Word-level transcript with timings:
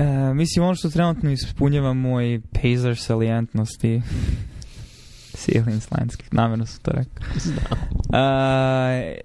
E, 0.00 0.34
mislim, 0.34 0.64
ono 0.64 0.74
što 0.74 0.90
trenutno 0.90 1.30
ispunjava 1.30 1.92
moj 1.92 2.40
pejzaž 2.52 2.98
salijentnosti 2.98 4.02
Ceiling 5.40 5.82
slanski, 5.82 6.24
namjerno 6.32 6.66
sam 6.66 6.82
to 6.82 6.90
rekao. 6.90 7.26
E, 8.12 9.18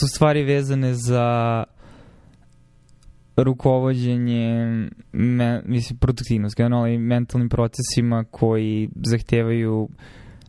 su 0.00 0.08
stvari 0.14 0.44
vezane 0.44 0.94
za 0.94 1.64
rukovodđenje, 3.36 4.66
me, 5.12 5.62
mislim, 5.64 5.98
produktivnost, 5.98 6.56
generalno 6.56 6.86
i 6.86 6.98
mentalnim 6.98 7.48
procesima 7.48 8.24
koji 8.30 8.88
zahtevaju 9.06 9.88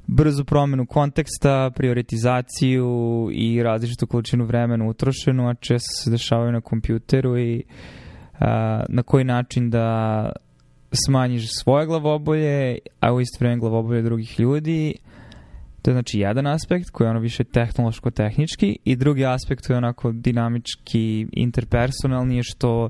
brzu 0.08 0.46
promenu 0.46 0.86
konteksta, 0.86 1.72
prioritizaciju 1.76 3.30
i 3.34 3.64
različitu 3.64 4.08
količinu 4.08 4.46
vremena 4.46 4.86
utrošenu, 4.86 5.50
a 5.50 5.54
često 5.54 5.88
se 6.04 6.12
dešavaju 6.12 6.52
na 6.52 6.62
kompjuteru 6.62 7.38
i 7.38 7.64
a, 7.64 8.07
na 8.90 9.04
koji 9.06 9.24
način 9.24 9.70
da 9.70 10.30
smanjiš 11.06 11.48
svoje 11.64 11.86
glavobolje, 11.86 12.78
a 13.00 13.14
u 13.14 13.21
isto 13.21 13.38
vreme 13.39 13.57
glavobolje 13.57 14.02
drugih 14.02 14.39
ljudi. 14.39 14.96
To 15.82 15.92
je 15.92 15.96
znači 15.96 16.20
jedan 16.20 16.47
aspekt 16.47 16.89
koji 16.89 17.06
je 17.06 17.10
ono 17.10 17.20
više 17.20 17.44
tehnološko-tehnički 17.44 18.78
i 18.84 18.96
drugi 18.96 19.25
aspekt 19.25 19.70
je 19.70 19.78
onako 19.78 20.11
dinamički, 20.11 21.28
interpersonalni 21.32 22.36
je 22.38 22.44
što 22.44 22.89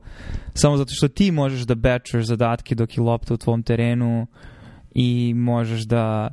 samo 0.53 0.77
zato 0.77 0.93
što 0.93 1.07
ti 1.07 1.31
možeš 1.31 1.61
da 1.61 1.75
bečuješ 1.75 2.25
zadatke 2.25 2.75
dok 2.75 2.97
je 2.97 3.03
lopta 3.03 3.33
u 3.33 3.37
tvom 3.37 3.63
terenu 3.63 4.27
i 4.95 5.33
možeš 5.33 5.81
da 5.81 6.29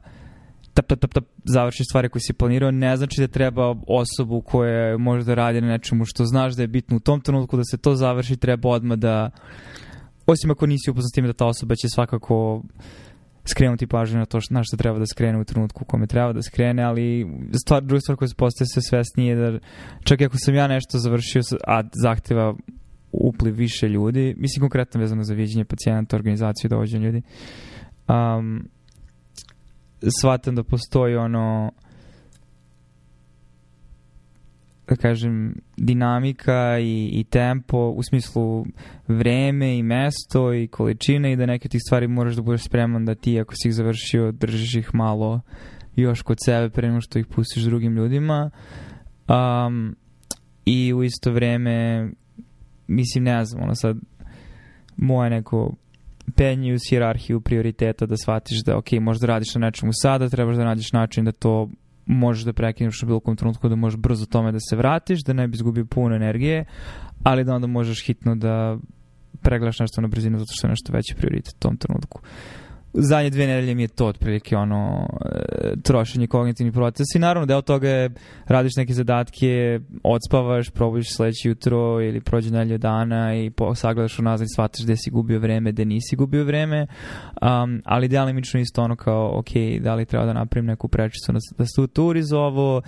tap, 0.74 0.87
tap, 0.87 1.01
tap, 1.01 1.12
tap, 1.12 1.24
završi 1.45 1.84
stvari 1.84 2.09
koje 2.09 2.23
si 2.23 2.33
planirao, 2.33 2.70
ne 2.70 2.96
znači 2.96 3.20
da 3.20 3.27
treba 3.27 3.74
osobu 3.87 4.41
koja 4.41 4.98
može 4.98 5.24
da 5.24 5.34
radi 5.34 5.60
na 5.60 5.69
nečemu 5.69 6.05
što 6.05 6.24
znaš 6.24 6.55
da 6.55 6.62
je 6.62 6.69
bitno. 6.69 6.96
U 6.96 7.01
tom 7.01 7.20
trenutku 7.20 7.56
da 7.56 7.65
se 7.65 7.77
to 7.77 7.95
završi, 7.95 8.37
treba 8.37 8.69
odmah 8.69 8.98
da 8.98 9.30
osim 10.27 10.51
ako 10.51 10.66
nisi 10.66 10.91
upoznat 10.91 11.10
s 11.12 11.15
tim 11.15 11.27
da 11.27 11.32
ta 11.32 11.46
osoba 11.46 11.74
će 11.74 11.88
svakako 11.88 12.62
skrenuti 13.45 13.87
pažnju 13.87 14.18
na 14.18 14.26
to 14.26 14.40
što, 14.40 14.54
na 14.54 14.65
što 14.65 14.76
treba 14.76 14.99
da 14.99 15.07
skrene 15.07 15.40
u 15.40 15.45
trenutku 15.45 15.82
u 15.82 15.87
kome 15.87 16.07
treba 16.07 16.32
da 16.32 16.43
skrene, 16.43 16.82
ali 16.82 17.27
stvar, 17.65 17.82
druga 17.82 18.01
stvar 18.01 18.16
koja 18.16 18.29
se 18.29 18.34
postaje 18.34 18.66
sve 18.66 18.82
svesnije 18.82 19.37
da 19.37 19.59
čak 20.04 20.21
i 20.21 20.24
ako 20.24 20.37
sam 20.38 20.54
ja 20.54 20.66
nešto 20.68 20.99
završio, 20.99 21.43
a 21.66 21.82
zahteva 22.02 22.54
upliv 23.12 23.54
više 23.54 23.88
ljudi, 23.88 24.34
mislim 24.38 24.60
konkretno 24.60 25.01
vezano 25.01 25.23
za 25.23 25.34
viđenje 25.34 25.65
pacijenta, 25.65 26.16
organizaciju, 26.16 26.68
dovođenje 26.68 27.06
ljudi, 27.06 27.23
um, 28.09 28.68
shvatam 30.21 30.55
da 30.55 30.63
postoji 30.63 31.16
ono 31.16 31.73
da 34.88 34.96
kažem, 34.96 35.55
dinamika 35.77 36.79
i, 36.79 37.11
i 37.13 37.24
tempo 37.24 37.88
u 37.88 38.02
smislu 38.02 38.66
vreme 39.09 39.79
i 39.79 39.83
mesto 39.83 40.55
i 40.55 40.69
količine 40.69 41.33
i 41.33 41.37
da 41.37 41.46
neke 41.46 41.69
tih 41.69 41.80
stvari 41.87 42.09
moraš 42.09 42.35
da 42.35 42.43
budeš 42.43 42.65
spreman 42.65 43.05
da 43.05 43.15
ti 43.15 43.41
ako 43.41 43.55
si 43.55 43.69
ih 43.69 43.74
završio 43.74 44.33
držiš 44.33 44.74
ih 44.74 44.95
malo 44.95 45.41
još 45.96 46.23
kod 46.23 46.39
sebe 46.45 46.71
pre 46.71 46.89
nego 46.89 47.01
što 47.01 47.18
ih 47.18 47.27
pustiš 47.27 47.63
drugim 47.63 47.96
ljudima. 47.96 48.51
Um, 49.29 49.96
i 50.65 50.95
u 50.95 51.02
isto 51.02 51.33
vreme 51.33 52.09
mislim 52.87 53.24
ne 53.24 53.45
znam 53.45 53.63
ono 53.63 53.74
sad 53.74 53.96
moje 54.96 55.30
neko 55.30 55.74
penje 56.37 56.75
uz 56.75 56.80
hirarhiju 56.91 57.41
prioriteta 57.41 58.07
da 58.07 58.17
shvatiš 58.17 58.65
da 58.65 58.77
ok, 58.77 58.93
možda 59.01 59.27
radiš 59.27 59.55
na 59.55 59.61
nečemu 59.61 59.93
sada, 59.95 60.29
trebaš 60.29 60.57
da 60.57 60.65
nađeš 60.65 60.93
način 60.93 61.25
da 61.25 61.33
to 61.33 61.69
možeš 62.07 62.45
da 62.45 62.53
prekineš 62.53 63.03
u 63.03 63.07
bilo 63.07 63.21
kom 63.21 63.37
trenutku, 63.37 63.69
da 63.69 63.77
možeš 63.77 63.99
brzo 64.00 64.27
tome 64.27 64.53
da 64.53 64.59
se 64.61 64.77
vratiš, 64.77 65.25
da 65.25 65.33
ne 65.33 65.49
bi 65.49 65.55
izgubio 65.55 65.84
puno 65.84 66.17
energije, 66.17 66.65
ali 67.22 67.45
da 67.45 67.55
onda 67.55 67.67
možeš 67.67 68.06
hitno 68.06 68.37
da 68.37 68.78
pregledaš 69.43 69.78
nešto 69.78 70.00
na 70.00 70.09
brzinu 70.09 70.39
zato 70.39 70.53
što 70.55 70.67
je 70.67 70.71
nešto 70.71 70.93
veći 70.93 71.15
prioritet 71.15 71.55
u 71.55 71.59
tom 71.59 71.77
trenutku. 71.77 72.21
Uh, 72.22 72.63
zadnje 72.94 73.31
dve 73.31 73.47
nedelje 73.47 73.75
mi 73.75 73.82
je 73.82 73.88
to 73.88 74.06
otprilike 74.06 74.56
ono 74.56 75.09
e, 75.25 75.72
trošenje 75.82 76.26
kognitivnih 76.26 76.72
procesa 76.72 77.12
i 77.16 77.19
naravno 77.19 77.47
deo 77.47 77.62
toga 77.62 77.88
je 77.88 78.10
radiš 78.47 78.72
neke 78.77 78.93
zadatke, 78.94 79.81
odspavaš, 80.03 80.71
probudiš 80.71 81.15
sledeće 81.15 81.49
jutro 81.49 82.03
ili 82.03 82.21
prođe 82.21 82.50
nedelje 82.50 82.78
dana 82.78 83.34
i 83.34 83.50
po, 83.50 83.75
sagledaš 83.75 84.19
unazad 84.19 84.44
i 84.44 84.54
shvataš 84.54 84.84
gde 84.84 84.97
si 84.97 85.10
gubio 85.10 85.38
vreme, 85.38 85.72
gde 85.72 85.84
nisi 85.84 86.16
gubio 86.16 86.44
vreme, 86.44 86.87
um, 87.43 87.83
ali 87.84 88.09
delimično 88.09 88.60
isto 88.60 88.83
ono 88.83 88.97
kao, 88.97 89.38
ok, 89.38 89.50
da 89.81 89.94
li 89.94 90.06
treba 90.06 90.27
da 90.27 90.33
napravim 90.33 90.66
neku 90.66 90.88
prečicu 90.88 91.33
da, 91.33 91.38
da 91.59 91.66
struktur 91.66 92.16
iz 92.16 92.33
ovo, 92.33 92.77
uh, 92.77 92.83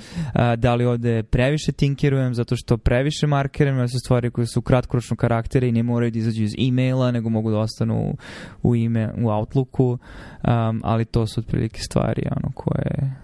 da 0.56 0.74
li 0.74 0.84
ovde 0.84 1.22
previše 1.22 1.72
tinkerujem 1.72 2.34
zato 2.34 2.56
što 2.56 2.76
previše 2.76 3.26
markerujem, 3.26 3.78
da 3.78 3.88
su 3.88 3.98
stvari 3.98 4.30
koje 4.30 4.46
su 4.46 4.62
kratkoročno 4.62 5.16
karaktere 5.16 5.68
i 5.68 5.72
ne 5.72 5.82
moraju 5.82 6.10
da 6.10 6.18
izađu 6.18 6.42
iz 6.42 6.52
e-maila, 6.58 7.10
nego 7.10 7.28
mogu 7.28 7.50
da 7.50 7.58
ostanu 7.58 8.16
u, 8.62 8.76
ime, 8.76 9.12
u 9.18 9.28
Outlooku 9.30 9.95
um, 9.98 10.80
ali 10.84 11.04
to 11.04 11.26
su 11.26 11.40
otprilike 11.40 11.80
stvari 11.80 12.22
ono 12.36 12.52
koje 12.54 13.16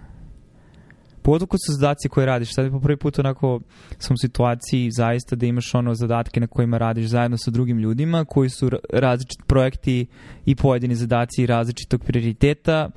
pogotovo 1.23 1.47
kod 1.47 1.59
su 1.65 1.73
zadaci 1.73 2.09
koje 2.09 2.25
radiš. 2.25 2.53
Sad 2.53 2.65
je 2.65 2.71
po 2.71 2.79
prvi 2.79 2.97
put 2.97 3.19
onako 3.19 3.59
sam 3.97 4.13
u 4.13 4.17
situaciji 4.17 4.91
zaista 4.91 5.35
da 5.35 5.45
imaš 5.45 5.75
ono 5.75 5.95
zadatke 5.95 6.39
na 6.39 6.47
kojima 6.47 6.77
radiš 6.77 7.05
zajedno 7.07 7.37
sa 7.37 7.51
drugim 7.51 7.79
ljudima 7.79 8.25
koji 8.25 8.49
su 8.49 8.71
različiti 8.93 9.43
projekti 9.47 10.05
i 10.45 10.55
pojedini 10.55 10.95
zadaci 10.95 11.45
različitog 11.45 12.03
prioriteta 12.03 12.89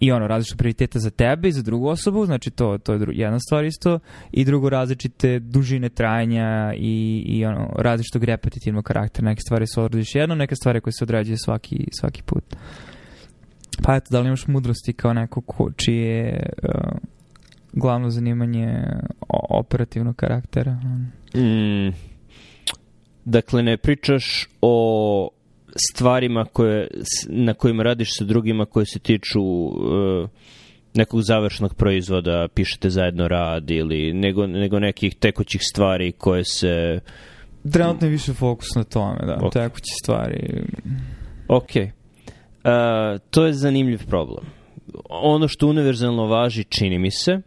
i 0.00 0.12
ono 0.12 0.26
različite 0.26 0.56
prioritete 0.56 0.98
za 0.98 1.10
tebe 1.10 1.48
i 1.48 1.52
za 1.52 1.62
drugu 1.62 1.88
osobu, 1.88 2.26
znači 2.26 2.50
to, 2.50 2.78
to 2.78 2.92
je 2.92 3.00
jedna 3.12 3.38
stvar 3.40 3.64
isto 3.64 3.98
i 4.32 4.44
drugo 4.44 4.68
različite 4.68 5.38
dužine 5.38 5.88
trajanja 5.88 6.72
i, 6.76 7.24
i 7.26 7.44
ono 7.44 7.72
različitog 7.78 8.24
repetitivnog 8.24 8.84
karaktera. 8.84 9.28
Neke 9.28 9.40
stvari 9.40 9.66
se 9.66 9.80
odradiš 9.80 10.14
jednom, 10.14 10.38
neke 10.38 10.56
stvari 10.56 10.80
koje 10.80 10.92
se 10.92 11.04
odrađuje 11.04 11.36
svaki, 11.38 11.88
svaki 12.00 12.22
put. 12.22 12.44
Pa 13.82 13.96
eto, 13.96 14.06
da 14.10 14.20
li 14.20 14.26
imaš 14.26 14.46
mudrosti 14.46 14.92
kao 14.92 15.12
neko 15.12 15.40
ko, 15.40 15.70
čije 15.76 16.42
uh, 16.62 16.98
glavno 17.72 18.10
zanimanje 18.10 18.82
operativnog 19.50 20.16
karaktera? 20.16 20.72
Mm, 21.34 21.94
dakle, 23.24 23.62
ne 23.62 23.76
pričaš 23.76 24.48
o 24.60 25.28
stvarima 25.90 26.44
koje, 26.44 26.88
na 27.28 27.54
kojima 27.54 27.82
radiš 27.82 28.08
sa 28.18 28.24
drugima 28.24 28.64
koje 28.64 28.86
se 28.86 28.98
tiču 28.98 29.42
uh, 29.42 30.28
nekog 30.94 31.22
završnog 31.22 31.74
proizvoda, 31.74 32.48
pišete 32.54 32.90
zajedno 32.90 33.28
rad 33.28 33.70
ili 33.70 34.12
nego, 34.12 34.46
nego 34.46 34.78
nekih 34.78 35.14
tekućih 35.14 35.60
stvari 35.64 36.12
koje 36.12 36.44
se... 36.44 37.00
Trenutno 37.72 38.06
je 38.06 38.10
više 38.10 38.32
fokus 38.32 38.74
na 38.74 38.84
tome, 38.84 39.18
da, 39.26 39.36
okay. 39.36 39.52
tekuće 39.52 39.92
stvari. 40.02 40.64
Okej. 41.48 41.90
Uh, 42.66 43.20
to 43.30 43.46
je 43.46 43.52
zanimljiv 43.52 44.06
problem. 44.06 44.44
Ono 45.08 45.48
što 45.48 45.68
univerzalno 45.68 46.26
važi, 46.26 46.64
čini 46.64 46.98
mi 46.98 47.10
se, 47.10 47.40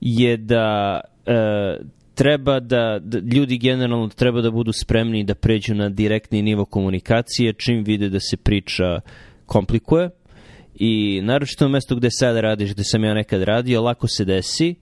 je 0.00 0.36
da 0.36 1.00
uh, 1.26 1.86
treba 2.14 2.60
da, 2.60 2.98
da 3.02 3.18
ljudi 3.18 3.58
generalno 3.58 4.08
treba 4.08 4.40
da 4.40 4.50
budu 4.50 4.72
spremni 4.72 5.24
da 5.24 5.34
pređu 5.34 5.74
na 5.74 5.88
direktni 5.88 6.42
nivo 6.42 6.64
komunikacije 6.64 7.52
čim 7.52 7.84
vide 7.84 8.08
da 8.08 8.20
se 8.20 8.36
priča 8.36 9.00
komplikuje 9.46 10.10
i 10.74 11.20
naročito 11.22 11.68
mesto 11.68 11.96
gde 11.96 12.08
sada 12.10 12.40
radiš, 12.40 12.70
gde 12.70 12.84
sam 12.84 13.04
ja 13.04 13.14
nekad 13.14 13.42
radio, 13.42 13.82
lako 13.82 14.08
se 14.08 14.24
desi 14.24 14.74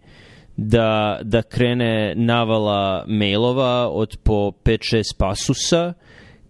da, 0.56 1.20
da 1.22 1.42
krene 1.42 2.14
navala 2.14 3.04
mailova 3.08 3.88
od 3.88 4.16
po 4.22 4.50
5-6 4.64 5.02
pasusa 5.18 5.92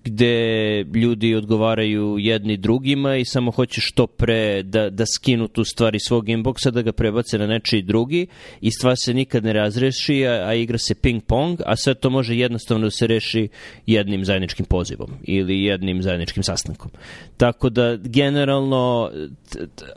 gde 0.05 0.85
ljudi 0.95 1.35
odgovaraju 1.35 2.17
jedni 2.19 2.57
drugima 2.57 3.17
i 3.17 3.25
samo 3.25 3.51
hoće 3.51 3.81
što 3.81 4.07
pre 4.07 4.63
da, 4.63 4.91
da 4.91 5.07
skinu 5.07 5.49
tu 5.49 5.65
stvari 5.65 5.99
svog 6.01 6.29
inboxa, 6.29 6.71
da 6.71 6.83
ga 6.83 6.93
prebace 6.93 7.39
na 7.39 7.47
nečiji 7.47 7.83
drugi 7.83 8.27
i 8.61 8.71
stvar 8.71 8.97
se 8.97 9.15
nikad 9.15 9.45
ne 9.45 9.53
razreši, 9.53 10.27
a, 10.27 10.49
a 10.49 10.55
igra 10.55 10.79
se 10.79 10.95
ping-pong, 10.95 11.63
a 11.67 11.77
sve 11.77 11.95
to 11.95 12.11
može 12.11 12.37
jednostavno 12.37 12.87
da 12.87 12.91
se 12.91 13.07
reši 13.07 13.49
jednim 13.87 14.25
zajedničkim 14.25 14.67
pozivom 14.67 15.11
ili 15.23 15.63
jednim 15.65 16.03
zajedničkim 16.03 16.43
sastankom. 16.43 16.91
Tako 17.37 17.71
da, 17.71 17.97
generalno, 17.97 19.11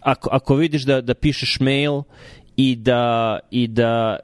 ako, 0.01 0.29
ako 0.31 0.55
vidiš 0.55 0.83
da, 0.83 1.01
da 1.01 1.13
pišeš 1.13 1.59
mail 1.59 2.01
i 2.57 2.75
da, 2.75 3.39
i 3.51 3.67
da 3.67 4.19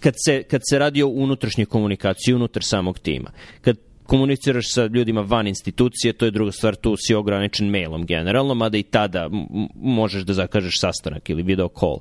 kad 0.00 0.14
se, 0.24 0.42
kad 0.42 0.60
se 0.70 0.78
radi 0.78 1.02
o 1.02 1.08
unutrašnjoj 1.08 1.66
komunikaciji 1.66 2.34
unutar 2.34 2.62
samog 2.64 2.98
tima. 2.98 3.30
Kad 3.60 3.76
komuniciraš 4.10 4.72
sa 4.72 4.86
ljudima 4.86 5.20
van 5.20 5.46
institucije, 5.46 6.12
to 6.12 6.24
je 6.24 6.30
druga 6.30 6.52
stvar, 6.52 6.74
tu 6.74 6.96
si 6.98 7.14
ograničen 7.14 7.70
mailom 7.70 8.06
generalno, 8.06 8.54
mada 8.54 8.78
i 8.78 8.82
tada 8.82 9.30
možeš 9.74 10.22
da 10.22 10.32
zakažeš 10.32 10.80
sastanak 10.80 11.30
ili 11.30 11.42
video 11.42 11.68
call 11.68 11.98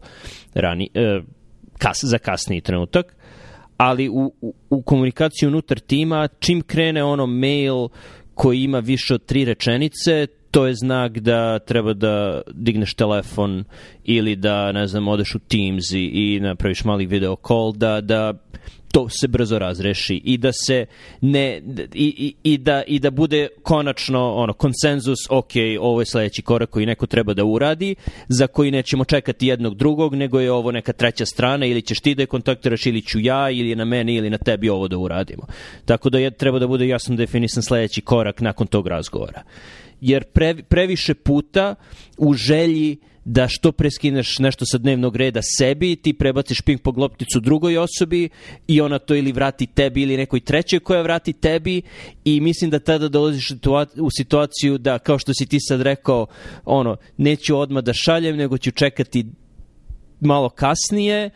rani, 0.53 0.89
e, 0.93 1.21
kas, 1.77 1.99
za 2.03 2.17
kasniji 2.17 2.61
trenutak, 2.61 3.15
ali 3.77 4.09
u, 4.09 4.33
u, 4.41 4.53
u 4.69 4.81
komunikaciji 4.81 5.47
unutar 5.47 5.79
tima, 5.79 6.27
čim 6.39 6.61
krene 6.61 7.03
ono 7.03 7.27
mail 7.27 7.87
koji 8.33 8.63
ima 8.63 8.79
više 8.79 9.13
od 9.13 9.25
tri 9.25 9.45
rečenice, 9.45 10.27
to 10.51 10.67
je 10.67 10.75
znak 10.75 11.19
da 11.19 11.59
treba 11.59 11.93
da 11.93 12.41
digneš 12.53 12.93
telefon 12.93 13.63
ili 14.03 14.35
da, 14.35 14.71
ne 14.71 14.87
znam, 14.87 15.07
odeš 15.07 15.35
u 15.35 15.39
Teams 15.39 15.91
i, 15.91 16.05
i 16.13 16.39
napraviš 16.39 16.83
mali 16.83 17.05
video 17.05 17.35
call, 17.47 17.73
da, 17.73 18.01
da 18.01 18.33
to 18.91 19.09
se 19.09 19.27
brzo 19.27 19.59
razreši 19.59 20.21
i 20.23 20.37
da 20.37 20.51
se 20.51 20.85
ne 21.21 21.61
i, 21.93 22.35
i, 22.43 22.53
i, 22.53 22.57
da, 22.57 22.83
i 22.87 22.99
da 22.99 23.11
bude 23.11 23.47
konačno 23.63 24.33
ono 24.33 24.53
konsenzus 24.53 25.19
ok, 25.29 25.51
ovo 25.79 26.01
je 26.01 26.05
sledeći 26.05 26.41
korak 26.41 26.69
koji 26.69 26.85
neko 26.85 27.05
treba 27.05 27.33
da 27.33 27.43
uradi 27.45 27.95
za 28.27 28.47
koji 28.47 28.71
nećemo 28.71 29.05
čekati 29.05 29.47
jednog 29.47 29.75
drugog 29.75 30.15
nego 30.15 30.39
je 30.39 30.51
ovo 30.51 30.71
neka 30.71 30.93
treća 30.93 31.25
strana 31.25 31.65
ili 31.65 31.81
ćeš 31.81 31.99
ti 31.99 32.15
da 32.15 32.23
je 32.23 32.27
kontaktiraš 32.27 32.85
ili 32.85 33.01
ću 33.01 33.19
ja 33.19 33.49
ili 33.49 33.75
na 33.75 33.85
meni 33.85 34.15
ili 34.15 34.29
na 34.29 34.37
tebi 34.37 34.69
ovo 34.69 34.87
da 34.87 34.97
uradimo. 34.97 35.43
Tako 35.85 36.09
da 36.09 36.19
je, 36.19 36.31
treba 36.31 36.59
da 36.59 36.67
bude 36.67 36.87
jasno 36.87 37.15
definisan 37.15 37.63
sledeći 37.63 38.01
korak 38.01 38.41
nakon 38.41 38.67
tog 38.67 38.87
razgovora 38.87 39.43
jer 40.01 40.23
pre, 40.23 40.55
previše 40.63 41.13
puta 41.13 41.75
u 42.17 42.33
želji 42.33 42.97
da 43.25 43.47
što 43.47 43.71
preskineš 43.71 44.39
nešto 44.39 44.65
sa 44.65 44.77
dnevnog 44.77 45.15
reda 45.15 45.39
sebi, 45.57 45.95
ti 45.95 46.13
prebaciš 46.13 46.61
ping 46.61 46.81
pong 46.81 46.97
lopticu 46.97 47.39
drugoj 47.39 47.77
osobi 47.77 48.29
i 48.67 48.81
ona 48.81 48.99
to 48.99 49.15
ili 49.15 49.31
vrati 49.31 49.67
tebi 49.67 50.01
ili 50.01 50.17
nekoj 50.17 50.39
trećoj 50.39 50.79
koja 50.79 51.01
vrati 51.01 51.33
tebi 51.33 51.81
i 52.25 52.41
mislim 52.41 52.69
da 52.69 52.79
tada 52.79 53.07
dolaziš 53.07 53.51
u 53.97 54.09
situaciju 54.17 54.77
da 54.77 54.99
kao 54.99 55.19
što 55.19 55.33
si 55.33 55.45
ti 55.45 55.57
sad 55.59 55.81
rekao, 55.81 56.27
ono, 56.65 56.97
neću 57.17 57.57
odmah 57.57 57.83
da 57.83 57.93
šaljem, 57.93 58.37
nego 58.37 58.57
ću 58.57 58.71
čekati 58.71 59.25
malo 60.19 60.49
kasnije, 60.49 61.29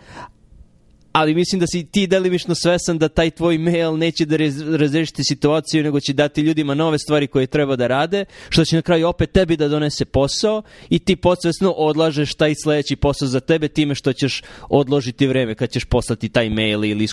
ali 1.14 1.36
mislim 1.36 1.60
da 1.60 1.68
si 1.68 1.84
ti 1.84 2.08
delimično 2.08 2.56
svesan 2.56 2.98
da 2.98 3.10
taj 3.10 3.30
tvoj 3.30 3.58
mail 3.58 3.98
neće 3.98 4.26
da 4.26 4.38
razrešiti 4.78 5.24
situaciju, 5.24 5.84
nego 5.84 6.00
će 6.00 6.14
dati 6.14 6.42
ljudima 6.42 6.74
nove 6.74 7.00
stvari 7.00 7.28
koje 7.28 7.48
treba 7.48 7.76
da 7.76 7.88
rade, 7.88 8.26
što 8.50 8.66
će 8.66 8.76
na 8.76 8.82
kraju 8.82 9.08
opet 9.08 9.32
tebi 9.32 9.58
da 9.58 9.68
donese 9.68 10.06
posao 10.06 10.62
i 10.90 11.00
ti 11.00 11.16
podsvesno 11.16 11.72
odlažeš 11.72 12.34
taj 12.34 12.54
sledeći 12.64 12.96
posao 12.96 13.28
za 13.28 13.40
tebe 13.40 13.68
time 13.68 13.96
što 13.96 14.14
ćeš 14.14 14.42
odložiti 14.70 15.28
vreme 15.28 15.56
kad 15.56 15.70
ćeš 15.70 15.86
poslati 15.86 16.30
taj 16.30 16.50
mail 16.50 16.86
ili 16.86 17.08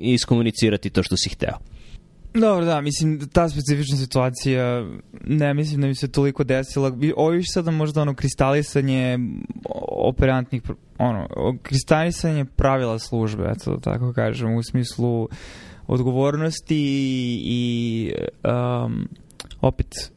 iskomunicirati 0.00 0.90
to 0.90 1.02
što 1.02 1.16
si 1.16 1.28
hteo. 1.30 1.73
Dobro, 2.34 2.64
da, 2.64 2.80
mislim, 2.80 3.28
ta 3.32 3.48
specifična 3.48 3.96
situacija, 3.96 4.86
ne 5.24 5.54
mislim 5.54 5.80
da 5.80 5.86
mi 5.86 5.94
se 5.94 6.12
toliko 6.12 6.44
desila. 6.44 6.92
Ovo 7.16 7.32
je 7.32 7.42
sada 7.42 7.70
možda 7.70 8.02
ono 8.02 8.14
kristalisanje 8.14 9.18
operantnih, 9.88 10.62
ono, 10.98 11.28
kristalisanje 11.62 12.44
pravila 12.44 12.98
službe, 12.98 13.52
eto 13.56 13.70
da 13.76 13.80
tako 13.80 14.12
kažem, 14.12 14.56
u 14.56 14.62
smislu 14.62 15.28
odgovornosti 15.86 16.76
i 17.44 18.12
um, 18.44 19.08
opet 19.60 20.12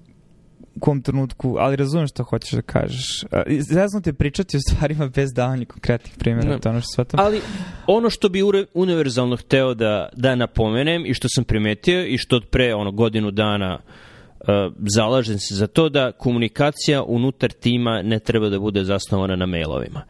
kom 0.80 1.02
trenutku, 1.02 1.56
ali 1.60 1.76
razumem 1.76 2.08
što 2.08 2.24
hoćeš 2.24 2.52
da 2.52 2.62
kažeš. 2.62 3.24
Zezno 3.60 4.02
te 4.02 4.14
pričati 4.14 4.58
o 4.58 4.60
stvarima 4.60 5.08
bez 5.08 5.34
davanja 5.34 5.66
konkretnih 5.66 6.14
primjera, 6.18 6.52
no. 6.52 6.60
to 6.60 6.70
ono 6.70 6.82
što 6.82 6.92
shvatam. 6.94 7.20
Ali 7.20 7.42
ono 7.88 8.10
što 8.10 8.30
bi 8.30 8.42
univerzalno 8.74 9.36
hteo 9.36 9.74
da, 9.74 10.10
da 10.16 10.36
napomenem 10.36 11.06
i 11.06 11.14
što 11.14 11.28
sam 11.30 11.44
primetio 11.44 12.06
i 12.06 12.18
što 12.18 12.36
od 12.36 12.46
pre 12.46 12.74
ono, 12.74 12.92
godinu 12.92 13.32
dana 13.32 13.80
uh, 13.80 14.48
zalažem 14.96 15.40
se 15.40 15.56
za 15.56 15.68
to 15.68 15.90
da 15.90 16.12
komunikacija 16.12 17.04
unutar 17.04 17.52
tima 17.52 18.02
ne 18.02 18.20
treba 18.20 18.50
da 18.50 18.60
bude 18.60 18.84
zasnovana 18.84 19.36
na 19.36 19.46
mailovima. 19.46 20.02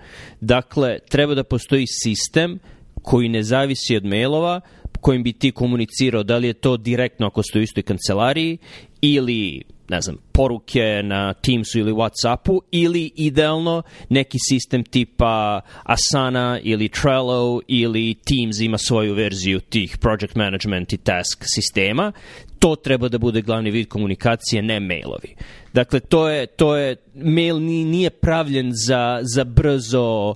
Dakle, 0.42 1.00
treba 1.10 1.36
da 1.36 1.44
postoji 1.44 1.86
sistem 1.88 2.60
koji 3.02 3.30
ne 3.30 3.44
zavisi 3.44 3.96
od 3.96 4.06
mailova, 4.06 4.62
kojim 5.02 5.24
bi 5.24 5.34
ti 5.34 5.52
komunicirao, 5.52 6.24
da 6.24 6.38
li 6.38 6.48
je 6.48 6.54
to 6.54 6.78
direktno 6.78 7.28
ako 7.28 7.44
ste 7.44 7.60
u 7.60 7.62
istoj 7.62 7.84
kancelariji 7.84 8.58
ili 9.02 9.64
ne 9.90 10.02
znam, 10.02 10.18
poruke 10.32 11.02
na 11.04 11.34
Teamsu 11.34 11.80
ili 11.80 11.92
Whatsappu 11.92 12.60
ili 12.72 13.12
idealno 13.16 13.84
neki 14.10 14.38
sistem 14.50 14.84
tipa 14.84 15.62
Asana 15.84 16.60
ili 16.64 16.90
Trello 16.90 17.62
ili 17.68 18.14
Teams 18.14 18.60
ima 18.60 18.78
svoju 18.78 19.14
verziju 19.14 19.60
tih 19.60 19.98
project 19.98 20.36
management 20.36 20.94
i 20.94 20.98
task 20.98 21.44
sistema. 21.46 22.12
To 22.60 22.76
treba 22.76 23.08
da 23.08 23.18
bude 23.18 23.42
glavni 23.42 23.72
vid 23.72 23.88
komunikacije, 23.88 24.62
ne 24.62 24.80
mailovi. 24.80 25.36
Dakle, 25.74 26.00
to 26.00 26.30
je, 26.30 26.46
to 26.46 26.76
je 26.76 26.96
mail 27.16 27.60
nije 27.60 28.10
pravljen 28.10 28.72
za, 28.74 29.20
za 29.22 29.44
brzo 29.44 30.36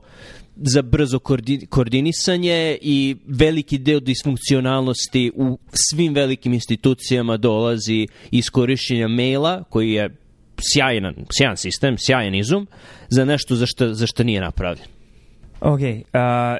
za 0.55 0.81
brzo 0.81 1.19
koordinisanje 1.69 2.77
i 2.81 3.15
veliki 3.27 3.77
deo 3.77 3.99
disfunkcionalnosti 3.99 5.31
u 5.35 5.57
svim 5.89 6.13
velikim 6.13 6.53
institucijama 6.53 7.37
dolazi 7.37 8.07
iz 8.31 8.49
korišćenja 8.51 9.07
maila, 9.07 9.63
koji 9.69 9.91
je 9.91 10.15
sjajan, 10.73 11.15
sjajan 11.37 11.57
sistem, 11.57 11.95
sjajan 11.97 12.35
izum, 12.35 12.67
za 13.09 13.25
nešto 13.25 13.55
za 13.55 13.65
što, 13.65 13.93
za 13.93 14.07
što 14.07 14.23
nije 14.23 14.41
napravljen. 14.41 14.85
Ok, 15.61 15.79
uh, 15.79 15.87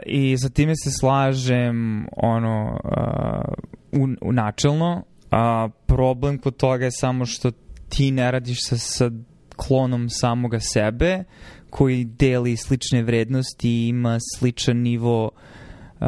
i 0.05 0.37
sa 0.37 0.49
time 0.49 0.75
se 0.75 0.91
slažem 0.99 2.07
ono 2.17 2.79
uh, 2.83 4.01
u, 4.01 4.07
u 4.21 4.31
načelno. 4.31 5.03
Uh, 5.31 5.71
problem 5.85 6.37
kod 6.37 6.57
toga 6.57 6.85
je 6.85 6.91
samo 6.91 7.25
što 7.25 7.51
ti 7.89 8.11
ne 8.11 8.31
radiš 8.31 8.57
sa, 8.61 8.77
sa 8.77 9.11
klonom 9.55 10.09
samoga 10.09 10.59
sebe, 10.59 11.23
koji 11.71 12.05
deli 12.05 12.57
slične 12.57 13.03
vrednosti 13.03 13.69
i 13.69 13.87
ima 13.87 14.17
sličan 14.37 14.77
nivo 14.77 15.25
uh, 15.25 16.07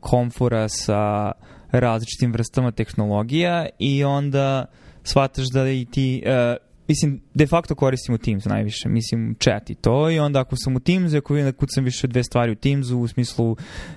komfora 0.00 0.68
sa 0.68 1.32
različitim 1.70 2.32
vrstama 2.32 2.70
tehnologija 2.70 3.66
i 3.78 4.04
onda 4.04 4.66
shvataš 5.04 5.46
da 5.52 5.70
i 5.70 5.84
ti 5.84 6.22
uh, 6.26 6.72
mislim, 6.88 7.20
de 7.34 7.46
facto 7.46 7.74
koristim 7.74 8.14
u 8.14 8.18
Teams 8.18 8.44
najviše, 8.44 8.88
mislim 8.88 9.36
chat 9.40 9.70
i 9.70 9.74
to 9.74 10.10
i 10.10 10.18
onda 10.18 10.40
ako 10.40 10.56
sam 10.56 10.76
u 10.76 10.80
Teamsu, 10.80 11.16
ako 11.16 11.34
vidim 11.34 11.50
da 11.50 11.56
kucam 11.56 11.84
više 11.84 12.06
dve 12.06 12.24
stvari 12.24 12.52
u 12.52 12.54
Teamsu, 12.54 12.98
u 12.98 13.08
smislu 13.08 13.56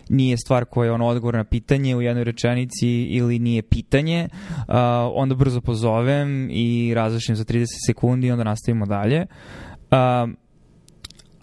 nije 0.10 0.38
stvar 0.38 0.66
koja 0.66 0.86
je 0.86 0.92
ono 0.92 1.08
odgovor 1.08 1.36
na 1.36 1.44
pitanje 1.44 1.96
u 1.96 2.02
jednoj 2.02 2.24
rečenici 2.24 2.88
ili 2.90 3.40
nije 3.40 3.62
pitanje, 3.62 4.28
uh, 4.32 4.66
onda 5.14 5.36
brzo 5.36 5.62
pozovem 5.62 6.50
i 6.52 6.94
različim 6.96 7.36
za 7.36 7.44
30 7.44 7.66
sekundi 7.88 8.28
i 8.28 8.32
onda 8.32 8.44
nastavimo 8.44 8.86
dalje. 8.86 9.26
Uh, 9.92 10.30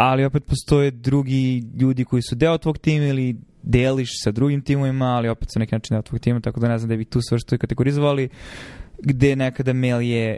ali 0.04 0.24
opet 0.24 0.44
postoje 0.46 0.90
drugi 0.90 1.64
ljudi 1.80 2.04
koji 2.04 2.22
su 2.22 2.34
deo 2.34 2.58
tvog 2.58 2.78
tima 2.78 3.06
ili 3.06 3.36
deliš 3.62 4.10
sa 4.24 4.30
drugim 4.30 4.62
timovima, 4.62 5.06
ali 5.06 5.28
opet 5.28 5.48
su 5.52 5.58
neki 5.58 5.74
način 5.74 5.94
deo 5.94 6.02
tvog 6.02 6.20
tima, 6.20 6.40
tako 6.40 6.60
da 6.60 6.68
ne 6.68 6.78
znam 6.78 6.88
da 6.88 6.96
bih 6.96 7.08
tu 7.08 7.20
svrsto 7.28 7.54
i 7.54 7.58
kategorizovali, 7.58 8.28
gde 8.98 9.36
nekada 9.36 9.72
mail 9.72 10.00
je 10.00 10.36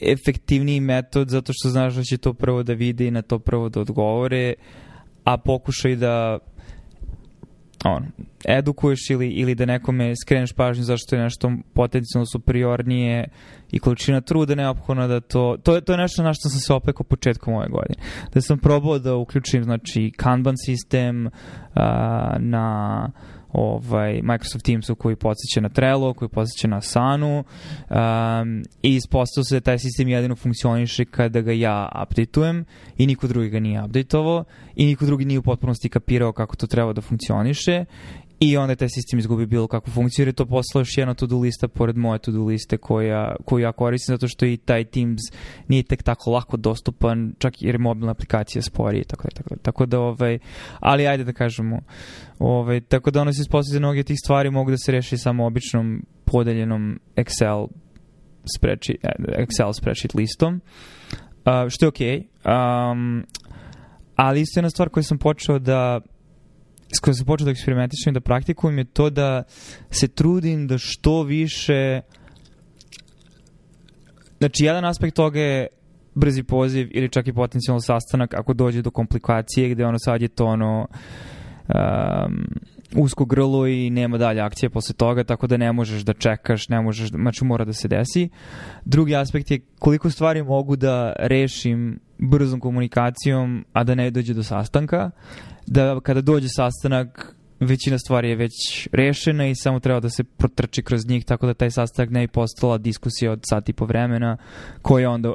efektivniji 0.00 0.80
metod 0.80 1.28
zato 1.28 1.52
što 1.54 1.68
znaš 1.68 1.94
da 1.94 2.02
će 2.02 2.18
to 2.18 2.34
prvo 2.34 2.62
da 2.62 2.72
vide 2.72 3.06
i 3.06 3.10
na 3.10 3.22
to 3.22 3.38
prvo 3.38 3.68
da 3.68 3.80
odgovore, 3.80 4.54
a 5.24 5.36
pokušaj 5.36 5.96
da 5.96 6.38
on, 7.84 8.06
edukuješ 8.44 9.10
ili, 9.10 9.28
ili 9.28 9.54
da 9.54 9.66
nekome 9.66 10.12
skreneš 10.24 10.52
pažnju 10.52 10.84
zašto 10.84 11.16
je 11.16 11.22
nešto 11.22 11.52
potencijalno 11.74 12.26
superiornije 12.26 13.28
i 13.70 13.78
količina 13.78 14.20
truda 14.20 14.54
neophodna 14.54 15.06
da 15.06 15.20
to, 15.20 15.56
to 15.62 15.74
je, 15.74 15.80
to 15.80 15.92
je 15.92 15.98
nešto 15.98 16.22
na 16.22 16.34
što 16.34 16.48
sam 16.48 16.60
se 16.60 16.72
opekao 16.72 17.04
početkom 17.04 17.54
ove 17.54 17.68
godine. 17.68 17.94
Da 18.34 18.40
sam 18.40 18.58
probao 18.58 18.98
da 18.98 19.14
uključim 19.14 19.64
znači 19.64 20.12
Kanban 20.16 20.54
sistem 20.66 21.26
uh, 21.26 21.32
na 22.38 23.10
ovaj, 23.52 24.20
Microsoft 24.22 24.64
Teamsu 24.64 24.94
koji 24.94 25.16
podsjeća 25.16 25.60
na 25.60 25.68
Trello, 25.68 26.14
koji 26.14 26.28
podsjeća 26.28 26.68
na 26.68 26.76
Asanu 26.76 27.38
um, 27.38 28.62
i 28.82 28.94
ispostavio 28.94 29.44
se 29.44 29.54
da 29.54 29.60
taj 29.60 29.78
sistem 29.78 30.08
jedino 30.08 30.36
funkcioniše 30.36 31.04
kada 31.04 31.40
ga 31.40 31.52
ja 31.52 31.88
updateujem 32.02 32.64
i 32.98 33.06
niko 33.06 33.26
drugi 33.26 33.48
ga 33.48 33.60
nije 33.60 33.84
updateovao 33.84 34.44
i 34.76 34.86
niko 34.86 35.06
drugi 35.06 35.24
nije 35.24 35.38
u 35.38 35.42
potpunosti 35.42 35.88
kapirao 35.88 36.32
kako 36.32 36.56
to 36.56 36.66
treba 36.66 36.92
da 36.92 37.00
funkcioniše 37.00 37.84
I 38.40 38.56
onda 38.56 38.72
je 38.72 38.76
taj 38.76 38.88
sistem 38.88 39.18
izgubi 39.18 39.46
bilo 39.46 39.68
kakvu 39.68 39.92
funkciju 39.92 40.22
jer 40.22 40.28
je 40.28 40.32
to 40.32 40.46
poslao 40.46 40.80
još 40.80 40.98
jedna 40.98 41.14
to-do 41.14 41.38
lista 41.38 41.68
pored 41.68 41.96
moje 41.96 42.18
to-do 42.18 42.44
liste 42.44 42.76
koja, 42.76 43.36
koju 43.44 43.62
ja 43.62 43.72
koristim 43.72 44.12
zato 44.12 44.28
što 44.28 44.46
i 44.46 44.56
taj 44.56 44.84
Teams 44.84 45.20
nije 45.68 45.82
tek 45.82 46.02
tako 46.02 46.30
lako 46.30 46.56
dostupan 46.56 47.34
čak 47.38 47.62
jer 47.62 47.74
je 47.74 47.78
mobilna 47.78 48.10
aplikacija 48.10 48.62
sporije 48.62 49.04
tako 49.04 49.28
da, 49.28 49.30
tako 49.30 49.54
da, 49.54 49.62
tako 49.62 49.86
da 49.86 50.00
ovaj, 50.00 50.38
ali 50.80 51.06
ajde 51.06 51.24
da 51.24 51.32
kažemo 51.32 51.80
ovaj, 52.38 52.80
tako 52.80 53.10
da 53.10 53.20
ono 53.20 53.32
se 53.32 53.40
ispostavlja 53.40 53.80
da 53.80 53.86
mnogi 53.86 54.04
tih 54.04 54.16
stvari 54.24 54.50
mogu 54.50 54.70
da 54.70 54.76
se 54.76 54.92
reši 54.92 55.18
samo 55.18 55.46
običnom 55.46 56.02
podeljenom 56.24 57.00
Excel 57.16 57.68
spreadsheet, 58.56 59.00
Excel 59.18 59.72
spreadsheet 59.72 60.14
listom 60.14 60.54
uh, 60.54 61.68
što 61.68 61.84
je 61.84 61.88
okej 61.88 62.22
okay. 62.44 62.92
um, 62.92 63.24
ali 64.16 64.40
isto 64.40 64.58
jedna 64.58 64.70
stvar 64.70 64.88
koju 64.88 65.04
sam 65.04 65.18
počeo 65.18 65.58
da 65.58 66.00
s 66.92 67.00
kojom 67.00 67.14
sam 67.14 67.26
počeo 67.26 67.44
da 67.44 67.50
eksperimentišem 67.50 68.10
i 68.10 68.14
da 68.14 68.20
praktikujem 68.20 68.78
je 68.78 68.84
to 68.84 69.10
da 69.10 69.42
se 69.90 70.08
trudim 70.08 70.66
da 70.66 70.78
što 70.78 71.22
više 71.22 72.00
znači 74.38 74.64
jedan 74.64 74.84
aspekt 74.84 75.16
toga 75.16 75.40
je 75.40 75.66
brzi 76.14 76.42
poziv 76.42 76.88
ili 76.90 77.08
čak 77.08 77.26
i 77.26 77.32
potencijalno 77.32 77.80
sastanak 77.80 78.34
ako 78.34 78.54
dođe 78.54 78.82
do 78.82 78.90
komplikacije 78.90 79.68
gde 79.68 79.86
ono 79.86 79.98
sad 79.98 80.22
je 80.22 80.28
to 80.28 80.44
ono 80.44 80.86
um, 81.68 82.46
usko 82.94 83.24
grlo 83.24 83.66
i 83.66 83.90
nema 83.90 84.18
dalje 84.18 84.40
akcije 84.40 84.70
posle 84.70 84.94
toga, 84.94 85.24
tako 85.24 85.46
da 85.46 85.56
ne 85.56 85.72
možeš 85.72 86.02
da 86.02 86.12
čekaš, 86.12 86.68
ne 86.68 86.80
možeš, 86.80 87.08
znači 87.08 87.44
mora 87.44 87.64
da 87.64 87.72
se 87.72 87.88
desi. 87.88 88.28
Drugi 88.84 89.16
aspekt 89.16 89.50
je 89.50 89.60
koliko 89.78 90.10
stvari 90.10 90.42
mogu 90.42 90.76
da 90.76 91.12
rešim 91.18 91.98
brzom 92.18 92.60
komunikacijom, 92.60 93.64
a 93.72 93.84
da 93.84 93.94
ne 93.94 94.10
dođe 94.10 94.34
do 94.34 94.42
sastanka. 94.42 95.10
Da 95.66 96.00
kada 96.00 96.20
dođe 96.20 96.48
sastanak, 96.48 97.36
većina 97.60 97.98
stvari 97.98 98.28
je 98.28 98.36
već 98.36 98.88
rešena 98.92 99.46
i 99.46 99.54
samo 99.54 99.80
treba 99.80 100.00
da 100.00 100.10
se 100.10 100.24
protrči 100.24 100.82
kroz 100.82 101.06
njih, 101.08 101.24
tako 101.24 101.46
da 101.46 101.54
taj 101.54 101.70
sastanak 101.70 102.10
ne 102.10 102.20
je 102.20 102.28
postala 102.28 102.78
diskusija 102.78 103.32
od 103.32 103.40
sati 103.50 103.72
po 103.72 103.84
vremena, 103.86 104.36
koja 104.82 105.10
onda 105.10 105.34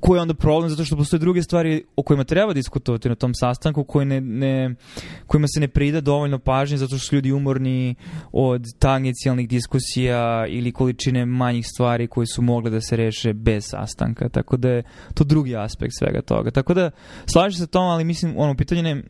koji 0.00 0.18
je 0.18 0.22
onda 0.22 0.34
problem 0.34 0.70
zato 0.70 0.84
što 0.84 0.96
postoje 0.96 1.20
druge 1.20 1.42
stvari 1.42 1.84
o 1.96 2.02
kojima 2.02 2.24
treba 2.24 2.52
diskutovati 2.52 3.08
na 3.08 3.14
tom 3.14 3.34
sastanku 3.34 3.84
koji 3.84 4.06
ne, 4.06 4.20
ne, 4.20 4.74
kojima 5.26 5.46
se 5.54 5.60
ne 5.60 5.68
prida 5.68 6.00
dovoljno 6.00 6.38
pažnje 6.38 6.76
zato 6.76 6.98
što 6.98 7.06
su 7.06 7.14
ljudi 7.14 7.32
umorni 7.32 7.94
od 8.32 8.64
tangencijalnih 8.78 9.48
diskusija 9.48 10.46
ili 10.48 10.72
količine 10.72 11.26
manjih 11.26 11.66
stvari 11.66 12.06
koje 12.06 12.26
su 12.26 12.42
mogle 12.42 12.70
da 12.70 12.80
se 12.80 12.96
reše 12.96 13.32
bez 13.32 13.64
sastanka. 13.66 14.28
Tako 14.28 14.56
da 14.56 14.68
je 14.68 14.82
to 15.14 15.24
drugi 15.24 15.56
aspekt 15.56 15.92
svega 15.98 16.22
toga. 16.22 16.50
Tako 16.50 16.74
da 16.74 16.90
slažem 17.32 17.58
se 17.58 17.66
tom, 17.66 17.84
ali 17.84 18.04
mislim, 18.04 18.34
ono, 18.36 18.54
pitanje 18.56 18.82
ne 18.82 19.02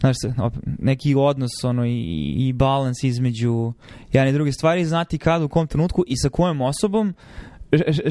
znaš 0.00 0.16
se, 0.20 0.32
neki 0.78 1.14
odnos 1.14 1.64
ono, 1.64 1.86
i, 1.86 2.34
i 2.38 2.52
balans 2.52 3.04
između 3.04 3.72
jedne 4.12 4.30
i 4.30 4.32
druge 4.32 4.52
stvari, 4.52 4.84
znati 4.84 5.18
kada, 5.18 5.44
u 5.44 5.48
kom 5.48 5.66
trenutku 5.66 6.04
i 6.06 6.16
sa 6.16 6.28
kojom 6.28 6.60
osobom 6.60 7.14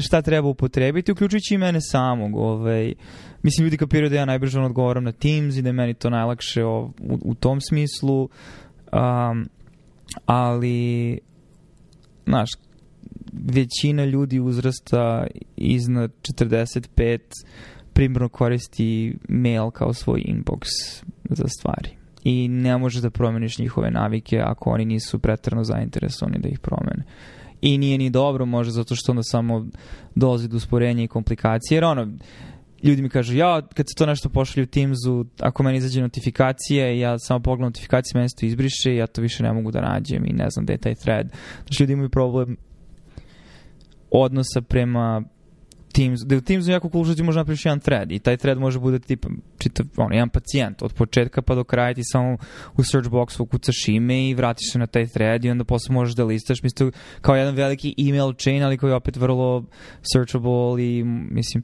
šta 0.00 0.22
treba 0.22 0.48
upotrebiti, 0.48 1.12
uključujući 1.12 1.54
i 1.54 1.58
mene 1.58 1.80
samog. 1.80 2.36
Ovaj, 2.36 2.94
mislim, 3.42 3.64
ljudi 3.64 3.76
kapiraju 3.76 4.10
da 4.10 4.16
ja 4.16 4.24
najbrže 4.24 4.60
odgovaram 4.60 5.04
na 5.04 5.12
Teams 5.12 5.56
i 5.56 5.62
da 5.62 5.68
je 5.68 5.72
meni 5.72 5.94
to 5.94 6.10
najlakše 6.10 6.64
o, 6.64 6.90
u, 7.00 7.18
u 7.24 7.34
tom 7.34 7.60
smislu. 7.60 8.22
Um, 8.22 9.48
ali, 10.26 11.18
znaš, 12.26 12.50
većina 13.32 14.04
ljudi 14.04 14.40
uzrasta 14.40 15.26
iznad 15.56 16.12
45 16.40 17.18
primjerno 17.92 18.28
koristi 18.28 19.16
mail 19.28 19.70
kao 19.70 19.92
svoj 19.92 20.20
inbox 20.20 20.64
za 21.24 21.44
stvari. 21.58 21.90
I 22.24 22.48
ne 22.48 22.78
možeš 22.78 23.02
da 23.02 23.10
promeniš 23.10 23.58
njihove 23.58 23.90
navike 23.90 24.40
ako 24.44 24.70
oni 24.70 24.84
nisu 24.84 25.18
pretrano 25.18 25.64
zainteresovani 25.64 26.38
da 26.38 26.48
ih 26.48 26.58
promene 26.58 27.04
i 27.62 27.78
nije 27.78 27.98
ni 27.98 28.10
dobro 28.10 28.46
možda 28.46 28.72
zato 28.72 28.96
što 28.96 29.12
onda 29.12 29.22
samo 29.22 29.66
dolazi 30.14 30.48
do 30.48 30.56
usporenja 30.56 31.04
i 31.04 31.08
komplikacije. 31.08 31.76
Jer 31.76 31.84
ono 31.84 32.08
ljudi 32.82 33.02
mi 33.02 33.08
kažu 33.08 33.36
ja 33.36 33.62
kad 33.74 33.86
se 33.86 33.98
to 33.98 34.06
nešto 34.06 34.28
pošalje 34.28 34.64
u 34.64 34.66
Teamsu 34.66 35.26
ako 35.40 35.62
meni 35.62 35.78
izađe 35.78 36.00
notifikacije 36.00 36.98
ja 36.98 37.18
samo 37.18 37.40
pogledam 37.40 37.68
notifikacije 37.68 38.18
meni 38.18 38.28
se 38.28 38.36
to 38.40 38.46
izbriše 38.46 38.92
i 38.92 38.96
ja 38.96 39.06
to 39.06 39.22
više 39.22 39.42
ne 39.42 39.52
mogu 39.52 39.70
da 39.70 39.80
nađem 39.80 40.26
i 40.26 40.32
ne 40.32 40.50
znam 40.50 40.64
gde 40.64 40.72
je 40.72 40.78
taj 40.78 40.94
thread. 40.94 41.28
Znači 41.66 41.82
ljudi 41.82 41.92
imaju 41.92 42.08
problem 42.08 42.56
odnosa 44.10 44.60
prema 44.60 45.22
Teams, 45.92 46.20
da 46.26 46.36
u 46.36 46.40
Teamsu 46.40 46.70
jako 46.70 46.88
cool 46.88 47.04
što 47.04 47.14
ti 47.14 47.22
može 47.22 47.38
napraviš 47.38 47.64
jedan 47.64 47.80
thread 47.80 48.12
i 48.12 48.18
taj 48.18 48.36
thread 48.36 48.58
može 48.58 48.78
bude 48.78 48.98
tipa 48.98 49.28
čitav, 49.58 49.86
ono, 49.96 50.14
jedan 50.14 50.28
pacijent 50.28 50.82
od 50.82 50.92
početka 50.92 51.42
pa 51.42 51.54
do 51.54 51.64
kraja 51.64 51.94
ti 51.94 52.00
samo 52.04 52.36
u 52.76 52.82
search 52.82 53.10
boxu 53.10 53.42
ukucaš 53.42 53.88
ime 53.88 54.28
i 54.28 54.34
vratiš 54.34 54.72
se 54.72 54.78
na 54.78 54.86
taj 54.86 55.06
thread 55.06 55.44
i 55.44 55.50
onda 55.50 55.64
posle 55.64 55.94
možeš 55.94 56.14
da 56.14 56.24
listaš, 56.24 56.62
mislim, 56.62 56.92
kao 57.20 57.36
jedan 57.36 57.54
veliki 57.54 57.94
email 57.98 58.32
chain, 58.32 58.62
ali 58.62 58.78
koji 58.78 58.90
je 58.90 58.94
opet 58.94 59.16
vrlo 59.16 59.64
searchable 60.12 60.84
i, 60.84 61.04
mislim, 61.30 61.62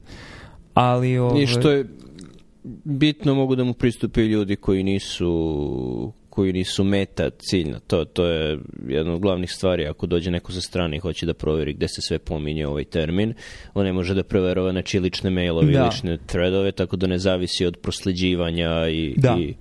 ali... 0.73 1.17
Ove... 1.17 1.43
I 1.43 1.47
što 1.47 1.71
je 1.71 1.85
bitno 2.83 3.35
mogu 3.35 3.55
da 3.55 3.63
mu 3.63 3.73
pristupe 3.73 4.21
ljudi 4.21 4.55
koji 4.55 4.83
nisu 4.83 6.13
koji 6.37 6.53
nisu 6.53 6.83
meta 6.83 7.29
ciljna. 7.29 7.79
To, 7.79 8.05
to 8.05 8.25
je 8.25 8.59
jedna 8.87 9.13
od 9.13 9.19
glavnih 9.19 9.51
stvari. 9.51 9.87
Ako 9.87 10.05
dođe 10.05 10.31
neko 10.31 10.51
sa 10.51 10.61
strane 10.61 10.97
i 10.97 10.99
hoće 10.99 11.25
da 11.25 11.33
proveri 11.33 11.73
gde 11.73 11.87
se 11.87 12.01
sve 12.01 12.19
pominje 12.19 12.67
ovaj 12.67 12.83
termin, 12.83 13.33
on 13.73 13.85
ne 13.85 13.93
može 13.93 14.13
da 14.13 14.23
proverova 14.23 14.71
znači 14.71 14.99
lične 14.99 15.29
mailove 15.29 15.71
da. 15.71 15.79
i 15.79 15.83
lične 15.83 16.17
threadove, 16.25 16.71
tako 16.71 16.95
da 16.95 17.07
ne 17.07 17.17
zavisi 17.17 17.65
od 17.65 17.77
prosleđivanja 17.77 18.87
i, 18.89 19.13
da. 19.17 19.37
i, 19.39 19.55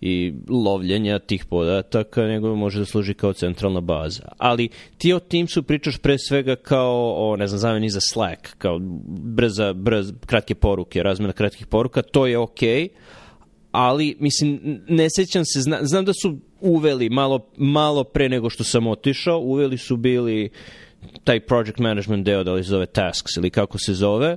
i 0.00 0.32
lovljenja 0.48 1.18
tih 1.18 1.44
podataka, 1.44 2.22
nego 2.22 2.56
može 2.56 2.78
da 2.78 2.84
služi 2.84 3.14
kao 3.14 3.32
centralna 3.32 3.80
baza. 3.80 4.28
Ali 4.38 4.68
ti 4.98 5.12
o 5.12 5.18
Teamsu 5.18 5.62
pričaš 5.62 5.98
pre 5.98 6.18
svega 6.18 6.56
kao 6.56 7.14
o, 7.16 7.36
ne 7.36 7.46
znam, 7.46 7.58
zameni 7.58 7.88
za 7.90 8.00
Slack, 8.00 8.56
kao 8.58 8.78
brza, 9.08 9.72
brz, 9.72 10.12
kratke 10.26 10.54
poruke, 10.54 11.02
razmena 11.02 11.32
kratkih 11.32 11.66
poruka, 11.66 12.02
to 12.02 12.26
je 12.26 12.38
okej, 12.38 12.82
okay, 12.82 12.88
ali 13.76 14.16
mislim 14.20 14.80
ne 14.88 15.10
sećam 15.10 15.44
se 15.44 15.60
zna, 15.60 15.78
znam 15.82 16.04
da 16.04 16.12
su 16.12 16.38
uveli 16.60 17.10
malo 17.10 17.48
malo 17.56 18.04
pre 18.04 18.28
nego 18.28 18.50
što 18.50 18.64
sam 18.64 18.86
otišao 18.86 19.38
uveli 19.38 19.78
su 19.78 19.96
bili 19.96 20.50
taj 21.24 21.40
project 21.40 21.78
management 21.78 22.24
deo 22.24 22.44
da 22.44 22.52
li 22.52 22.64
se 22.64 22.70
zove 22.70 22.86
tasks 22.86 23.36
ili 23.36 23.50
kako 23.50 23.78
se 23.78 23.94
zove 23.94 24.36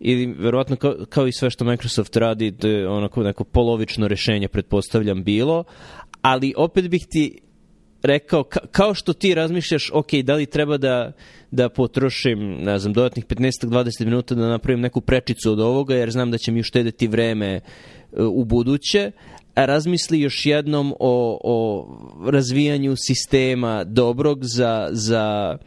ili 0.00 0.26
verovatno 0.26 0.76
kao, 0.76 0.94
kao 1.08 1.26
i 1.26 1.32
sve 1.32 1.50
što 1.50 1.64
Microsoft 1.64 2.16
radi 2.16 2.50
da 2.50 2.90
onako 2.90 3.22
neko 3.22 3.44
polovično 3.44 4.08
rešenje 4.08 4.48
pretpostavljam 4.48 5.24
bilo. 5.24 5.64
Ali 6.22 6.54
opet 6.56 6.88
bih 6.88 7.06
ti 7.10 7.40
rekao, 8.02 8.44
ka, 8.44 8.60
kao 8.72 8.94
što 8.94 9.12
ti 9.12 9.34
razmišljaš, 9.34 9.90
ok, 9.92 10.14
da 10.14 10.34
li 10.34 10.46
treba 10.46 10.76
da, 10.76 11.12
da 11.50 11.68
potrošim, 11.68 12.38
ne 12.38 12.78
znam, 12.78 12.92
dodatnih 12.92 13.26
15-20 13.26 14.04
minuta 14.04 14.34
da 14.34 14.48
napravim 14.48 14.80
neku 14.80 15.00
prečicu 15.00 15.52
od 15.52 15.60
ovoga, 15.60 15.94
jer 15.94 16.10
znam 16.10 16.30
da 16.30 16.38
će 16.38 16.52
mi 16.52 16.60
uštedeti 16.60 17.08
vreme 17.08 17.60
u 18.12 18.44
buduće, 18.44 19.12
razmisli 19.54 20.20
još 20.20 20.46
jednom 20.46 20.94
o, 21.00 21.38
o 21.44 21.86
razvijanju 22.30 22.94
sistema 22.96 23.84
dobrog 23.84 24.38
za, 24.44 24.88
za 24.92 25.58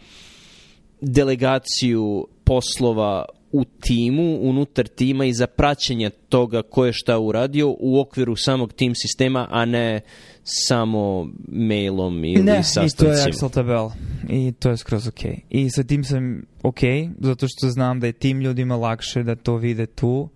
delegaciju 1.01 2.27
poslova 2.43 3.25
u 3.51 3.63
timu, 3.65 4.39
unutar 4.41 4.87
tima 4.87 5.25
i 5.25 5.33
za 5.33 5.47
praćenje 5.47 6.09
toga 6.09 6.61
ko 6.61 6.85
je 6.85 6.93
šta 6.93 7.19
uradio 7.19 7.75
u 7.79 7.99
okviru 7.99 8.35
samog 8.35 8.73
tim 8.73 8.95
sistema, 8.95 9.47
a 9.49 9.65
ne 9.65 10.01
samo 10.43 11.29
mailom 11.47 12.23
ili 12.25 12.43
ne, 12.43 12.63
sastancima. 12.63 13.09
Ne, 13.09 13.15
i 13.15 13.23
to 13.23 13.29
je 13.29 13.33
Excel 13.33 13.53
tabel 13.53 13.89
i 14.29 14.51
to 14.51 14.69
je 14.69 14.77
skroz 14.77 15.07
ok. 15.07 15.23
I 15.49 15.69
sa 15.69 15.83
tim 15.83 16.03
sam 16.03 16.41
ok, 16.63 16.79
zato 17.19 17.47
što 17.47 17.69
znam 17.69 17.99
da 17.99 18.07
je 18.07 18.13
tim 18.13 18.41
ljudima 18.41 18.75
lakše 18.75 19.23
da 19.23 19.35
to 19.35 19.55
vide 19.55 19.85
tu 19.85 20.29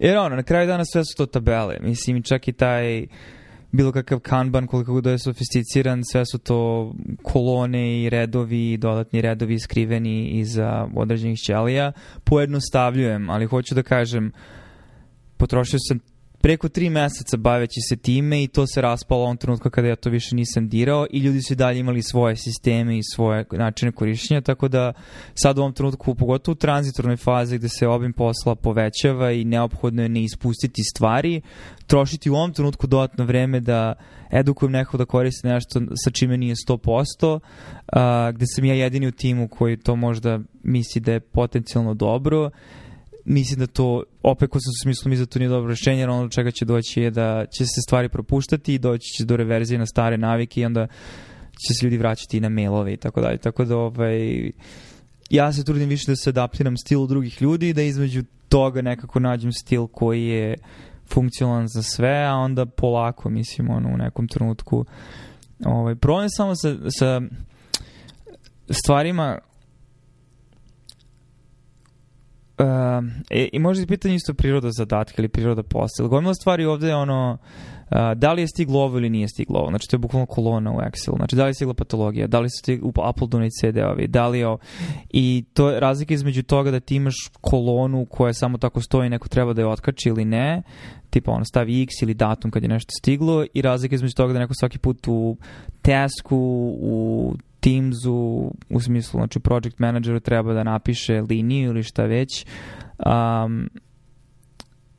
Jer 0.00 0.16
ono, 0.16 0.36
na 0.36 0.42
kraju 0.42 0.66
dana 0.66 0.84
sve 0.84 1.04
su 1.04 1.16
to 1.16 1.26
tabele. 1.26 1.76
Mislim, 1.80 2.22
čak 2.22 2.48
i 2.48 2.52
taj 2.52 3.06
bilo 3.72 3.92
kakav 3.92 4.18
kanban, 4.18 4.66
koliko 4.66 5.00
da 5.00 5.10
je 5.10 5.18
sofisticiran, 5.18 6.02
sve 6.12 6.26
su 6.26 6.38
to 6.38 6.92
kolone 7.22 8.02
i 8.02 8.10
redovi, 8.10 8.76
dodatni 8.76 9.20
redovi 9.20 9.58
skriveni 9.58 10.28
iza 10.28 10.88
određenih 10.96 11.38
ćelija. 11.38 11.92
Pojednostavljujem, 12.24 13.30
ali 13.30 13.46
hoću 13.46 13.74
da 13.74 13.82
kažem, 13.82 14.32
potrošio 15.36 15.78
sam 15.88 15.98
preko 16.40 16.68
tri 16.68 16.90
meseca 16.90 17.36
baveći 17.36 17.80
se 17.88 17.96
time 17.96 18.42
i 18.42 18.48
to 18.48 18.66
se 18.66 18.80
raspalo 18.80 19.22
ovom 19.22 19.36
trenutku 19.36 19.70
kada 19.70 19.88
ja 19.88 19.96
to 19.96 20.10
više 20.10 20.36
nisam 20.36 20.68
dirao 20.68 21.06
i 21.10 21.18
ljudi 21.18 21.42
su 21.42 21.54
dalje 21.54 21.78
imali 21.78 22.02
svoje 22.02 22.36
sisteme 22.36 22.98
i 22.98 23.02
svoje 23.14 23.44
načine 23.52 23.92
korišćenja, 23.92 24.40
tako 24.40 24.68
da 24.68 24.92
sad 25.34 25.58
u 25.58 25.60
ovom 25.60 25.72
trenutku, 25.72 26.14
pogotovo 26.14 26.52
u 26.52 26.54
tranzitornoj 26.54 27.16
fazi 27.16 27.58
gde 27.58 27.68
se 27.68 27.86
obim 27.86 28.12
posla 28.12 28.54
povećava 28.54 29.32
i 29.32 29.44
neophodno 29.44 30.02
je 30.02 30.08
ne 30.08 30.22
ispustiti 30.22 30.82
stvari, 30.94 31.40
trošiti 31.86 32.30
u 32.30 32.34
ovom 32.34 32.52
trenutku 32.52 32.86
dodatno 32.86 33.24
vreme 33.24 33.60
da 33.60 33.94
edukujem 34.32 34.72
nekog 34.72 34.98
da 34.98 35.04
koristi 35.04 35.48
nešto 35.48 35.80
sa 36.04 36.10
čime 36.10 36.36
nije 36.36 36.54
100%, 36.54 37.40
a, 37.92 38.32
gde 38.32 38.44
sam 38.46 38.64
ja 38.64 38.74
jedini 38.74 39.06
u 39.06 39.12
timu 39.12 39.48
koji 39.48 39.76
to 39.76 39.96
možda 39.96 40.40
misli 40.62 41.00
da 41.00 41.12
je 41.12 41.20
potencijalno 41.20 41.94
dobro 41.94 42.50
mislim 43.30 43.58
da 43.58 43.66
to, 43.66 44.02
opet 44.22 44.50
ko 44.50 44.58
sam 44.60 44.70
u 44.70 44.82
smislu, 44.82 45.08
mislim 45.08 45.26
da 45.26 45.30
to 45.30 45.38
nije 45.38 45.48
dobro 45.48 45.68
rešenje, 45.68 46.00
jer 46.00 46.10
ono 46.10 46.28
čega 46.28 46.50
će 46.50 46.64
doći 46.64 47.02
je 47.02 47.10
da 47.10 47.46
će 47.46 47.64
se 47.64 47.80
stvari 47.86 48.08
propuštati 48.08 48.74
i 48.74 48.78
doći 48.78 49.12
će 49.16 49.24
do 49.24 49.36
reverzije 49.36 49.78
na 49.78 49.86
stare 49.86 50.18
navike 50.18 50.60
i 50.60 50.64
onda 50.64 50.86
će 51.66 51.74
se 51.74 51.86
ljudi 51.86 51.98
vraćati 51.98 52.40
na 52.40 52.48
mailove 52.48 52.92
i 52.92 52.96
tako 52.96 53.20
dalje. 53.20 53.38
Tako 53.38 53.64
da, 53.64 53.76
ovaj, 53.76 54.50
ja 55.30 55.52
se 55.52 55.64
trudim 55.64 55.88
više 55.88 56.12
da 56.12 56.16
se 56.16 56.30
adaptiram 56.30 56.76
stilu 56.76 57.06
drugih 57.06 57.42
ljudi 57.42 57.68
i 57.68 57.72
da 57.72 57.82
između 57.82 58.22
toga 58.48 58.82
nekako 58.82 59.20
nađem 59.20 59.52
stil 59.52 59.86
koji 59.86 60.26
je 60.26 60.56
funkcionalan 61.08 61.68
za 61.68 61.82
sve, 61.82 62.24
a 62.24 62.34
onda 62.34 62.66
polako, 62.66 63.30
mislim, 63.30 63.70
ono, 63.70 63.88
u 63.88 63.96
nekom 63.96 64.28
trenutku. 64.28 64.84
Ovaj, 65.64 65.94
problem 65.94 66.28
samo 66.30 66.56
sa, 66.56 66.76
sa 66.98 67.20
stvarima 68.70 69.38
e, 73.30 73.48
I 73.52 73.58
može 73.58 73.86
pitanje 73.86 74.14
isto 74.14 74.34
priroda 74.34 74.70
zadatka 74.70 75.14
ili 75.18 75.28
priroda 75.28 75.62
posla. 75.62 76.08
Gomila 76.08 76.34
stvari 76.34 76.64
ovde 76.64 76.88
je 76.88 76.96
ono, 76.96 77.38
uh, 77.90 77.96
da 78.16 78.32
li 78.32 78.42
je 78.42 78.48
stiglo 78.48 78.80
ovo 78.80 78.98
ili 78.98 79.10
nije 79.10 79.28
stiglo 79.28 79.58
ovo. 79.58 79.70
Znači, 79.70 79.88
to 79.88 79.94
je 79.94 79.98
bukvalno 79.98 80.26
kolona 80.26 80.72
u 80.72 80.76
Excel. 80.76 81.16
Znači, 81.16 81.36
da 81.36 81.44
li 81.44 81.50
je 81.50 81.54
stigla 81.54 81.74
patologija, 81.74 82.26
da 82.26 82.40
li 82.40 82.50
su 82.50 82.58
stigli 82.58 82.88
u 82.88 82.92
Apple 83.02 83.28
donate 83.28 83.50
CD-ovi, 83.60 84.06
da 84.06 84.28
li 84.28 84.38
je 84.38 84.46
ovo. 84.46 84.58
I 85.10 85.44
to 85.54 85.70
je 85.70 85.80
razlika 85.80 86.14
između 86.14 86.42
toga 86.42 86.70
da 86.70 86.80
ti 86.80 86.96
imaš 86.96 87.14
kolonu 87.40 88.06
koja 88.10 88.32
samo 88.32 88.58
tako 88.58 88.80
stoji, 88.80 89.10
neko 89.10 89.28
treba 89.28 89.52
da 89.52 89.62
je 89.62 89.68
otkači 89.68 90.08
ili 90.08 90.24
ne, 90.24 90.62
tipa 91.10 91.32
ono 91.32 91.44
stavi 91.44 91.82
x 91.82 92.02
ili 92.02 92.14
datum 92.14 92.50
kad 92.50 92.62
je 92.62 92.68
nešto 92.68 92.90
stiglo 93.00 93.44
i 93.54 93.62
razlika 93.62 93.94
između 93.94 94.14
toga 94.14 94.32
da 94.32 94.38
neko 94.38 94.54
svaki 94.54 94.78
put 94.78 95.08
u 95.08 95.36
tasku, 95.82 96.38
u 96.80 97.34
Teamsu, 97.60 98.50
u 98.70 98.80
smislu, 98.80 99.18
znači 99.18 99.40
project 99.40 99.78
manageru 99.78 100.20
treba 100.20 100.54
da 100.54 100.64
napiše 100.64 101.20
liniju 101.20 101.70
ili 101.70 101.82
šta 101.82 102.04
već, 102.04 102.46
um, 103.06 103.68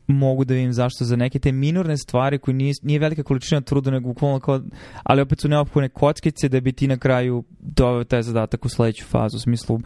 mogu 0.07 0.45
da 0.45 0.53
vidim 0.53 0.73
zašto 0.73 1.05
za 1.05 1.15
neke 1.15 1.39
te 1.39 1.51
minorne 1.51 1.97
stvari 1.97 2.39
koji 2.39 2.55
nije, 2.55 2.73
nije 2.83 2.99
velika 2.99 3.23
količina 3.23 3.61
truda, 3.61 3.91
nego 3.91 4.07
bukvalno 4.07 4.39
kao, 4.39 4.61
ali 5.03 5.21
opet 5.21 5.39
su 5.39 5.49
neophodne 5.49 5.89
kockice 5.89 6.49
da 6.49 6.59
bi 6.59 6.71
ti 6.71 6.87
na 6.87 6.97
kraju 6.97 7.43
doveo 7.59 8.03
taj 8.03 8.21
zadatak 8.21 8.65
u 8.65 8.69
sledeću 8.69 9.05
fazu, 9.05 9.37
u 9.37 9.39
smislu 9.39 9.79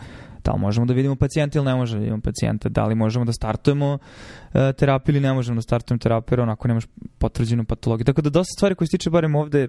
da 0.43 0.51
li 0.51 0.59
možemo 0.59 0.85
da 0.85 0.93
vidimo 0.93 1.15
pacijenta 1.15 1.59
ili 1.59 1.65
ne 1.65 1.75
možemo 1.75 1.99
da 1.99 2.03
vidimo 2.03 2.21
pacijenta, 2.21 2.69
da 2.69 2.85
li 2.85 2.95
možemo 2.95 3.25
da 3.25 3.33
startujemo 3.33 3.93
uh, 3.93 4.61
terapiju 4.77 5.15
ili 5.15 5.21
ne 5.21 5.33
možemo 5.33 5.55
da 5.55 5.61
startujemo 5.61 5.99
terapiju, 5.99 6.41
onako 6.41 6.67
nemaš 6.67 6.85
potvrđenu 7.17 7.65
patologiju. 7.65 8.05
Tako 8.05 8.21
da 8.21 8.29
dosta 8.29 8.51
stvari 8.57 8.75
koje 8.75 8.87
se 8.87 8.97
tiče 8.97 9.09
barem 9.09 9.35
ovde 9.35 9.67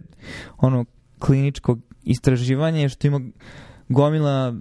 ono 0.59 0.85
kliničkog 1.19 1.81
istraživanja 2.07 2.81
je 2.81 2.89
što 2.89 3.07
ima 3.07 3.21
gomila 3.89 4.55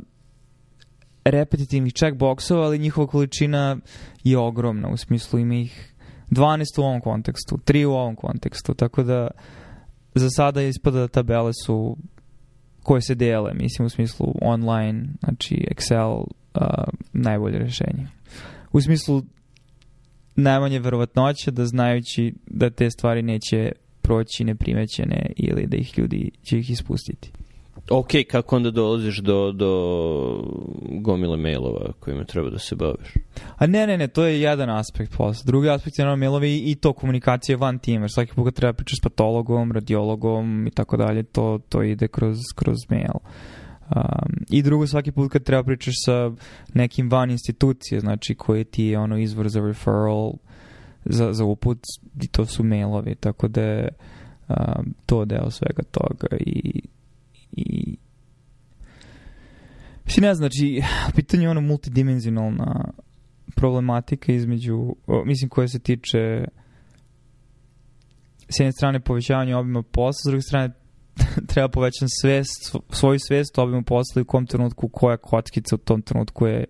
repetitivnih 1.25 1.93
checkboxova, 1.93 2.63
ali 2.63 2.79
njihova 2.79 3.07
količina 3.07 3.77
je 4.23 4.37
ogromna, 4.37 4.89
u 4.89 4.97
smislu 4.97 5.39
ima 5.39 5.55
ih 5.55 5.93
12 6.31 6.63
u 6.77 6.81
ovom 6.81 7.01
kontekstu, 7.01 7.57
3 7.57 7.85
u 7.85 7.91
ovom 7.91 8.15
kontekstu, 8.15 8.73
tako 8.73 9.03
da 9.03 9.27
za 10.15 10.29
sada 10.29 10.61
ispada 10.61 10.99
da 10.99 11.07
tabele 11.07 11.51
su 11.65 11.97
koje 12.83 13.01
se 13.01 13.15
dele, 13.15 13.53
mislim 13.53 13.85
u 13.85 13.89
smislu 13.89 14.33
online, 14.41 15.05
znači 15.23 15.67
Excel, 15.71 16.17
uh, 16.17 16.27
najbolje 17.13 17.57
rešenje. 17.57 18.07
U 18.71 18.81
smislu 18.81 19.21
najmanje 20.35 20.79
verovatnoće 20.79 21.51
da 21.51 21.65
znajući 21.65 22.33
da 22.47 22.69
te 22.69 22.89
stvari 22.89 23.21
neće 23.21 23.71
proći 24.05 24.43
neprimećene 24.43 25.31
ili 25.35 25.67
da 25.67 25.77
ih 25.77 25.97
ljudi 25.97 26.31
će 26.43 26.59
ih 26.59 26.69
ispustiti. 26.69 27.31
Ok, 27.89 28.07
kako 28.31 28.55
onda 28.55 28.71
dolaziš 28.71 29.17
do, 29.17 29.51
do 29.51 29.71
gomile 31.01 31.37
mailova 31.37 31.91
kojima 31.99 32.23
treba 32.23 32.49
da 32.49 32.59
se 32.59 32.75
baviš? 32.75 33.13
A 33.57 33.67
ne, 33.67 33.87
ne, 33.87 33.97
ne, 33.97 34.07
to 34.07 34.25
je 34.25 34.41
jedan 34.41 34.69
aspekt 34.69 35.17
posla. 35.17 35.43
Drugi 35.45 35.69
aspekt 35.69 35.99
je 35.99 36.05
naravno 36.05 36.19
mailovi 36.19 36.71
i 36.71 36.75
to 36.75 36.93
komunikacije 36.93 37.57
van 37.57 37.79
tima. 37.79 38.09
Svaki 38.09 38.33
put 38.33 38.55
treba 38.55 38.73
pričati 38.73 38.99
s 38.99 39.03
patologom, 39.03 39.71
radiologom 39.71 40.67
i 40.67 40.71
tako 40.71 40.97
dalje, 40.97 41.23
to, 41.23 41.59
to 41.69 41.83
ide 41.83 42.07
kroz, 42.07 42.37
kroz 42.55 42.77
mail. 42.89 43.19
Um, 43.95 44.45
I 44.49 44.61
drugo, 44.61 44.87
svaki 44.87 45.11
put 45.11 45.31
kad 45.31 45.43
treba 45.43 45.63
pričaš 45.63 45.93
sa 46.05 46.31
nekim 46.73 47.09
van 47.09 47.31
institucije, 47.31 47.99
znači 47.99 48.35
koji 48.35 48.63
ti 48.63 48.83
je 48.83 48.99
ono 48.99 49.17
izvor 49.17 49.49
za 49.49 49.59
referral, 49.59 50.33
za, 51.05 51.33
za 51.33 51.45
uput, 51.45 51.79
i 52.21 52.27
to 52.27 52.45
su 52.45 52.63
mailovi, 52.63 53.15
tako 53.15 53.47
da 53.47 53.61
je 53.61 53.89
um, 54.49 54.93
to 55.05 55.25
deo 55.25 55.51
svega 55.51 55.83
toga 55.91 56.37
i 56.39 56.81
i 57.51 57.97
Mislim, 60.05 60.23
ne 60.23 60.35
znači, 60.35 60.81
pitanje 61.15 61.43
je 61.43 61.49
ono 61.49 61.61
multidimenzionalna 61.61 62.91
problematika 63.55 64.31
između, 64.31 64.95
o, 65.07 65.25
mislim, 65.25 65.49
koja 65.49 65.67
se 65.67 65.79
tiče 65.79 66.45
s 68.49 68.59
jedne 68.59 68.71
strane 68.71 68.99
povećavanja 68.99 69.57
obima 69.57 69.83
posla, 69.83 70.19
s 70.25 70.29
druge 70.29 70.41
strane 70.41 70.73
treba 71.53 71.67
povećati 71.67 72.05
svest, 72.21 72.75
svoju 72.89 73.19
svest 73.19 73.57
obimu 73.57 73.83
posla 73.83 74.19
i 74.19 74.21
u 74.21 74.25
kom 74.25 74.45
trenutku 74.45 74.87
koja 74.87 75.17
kockica 75.17 75.75
u 75.75 75.77
tom 75.77 76.01
trenutku 76.01 76.47
je 76.47 76.65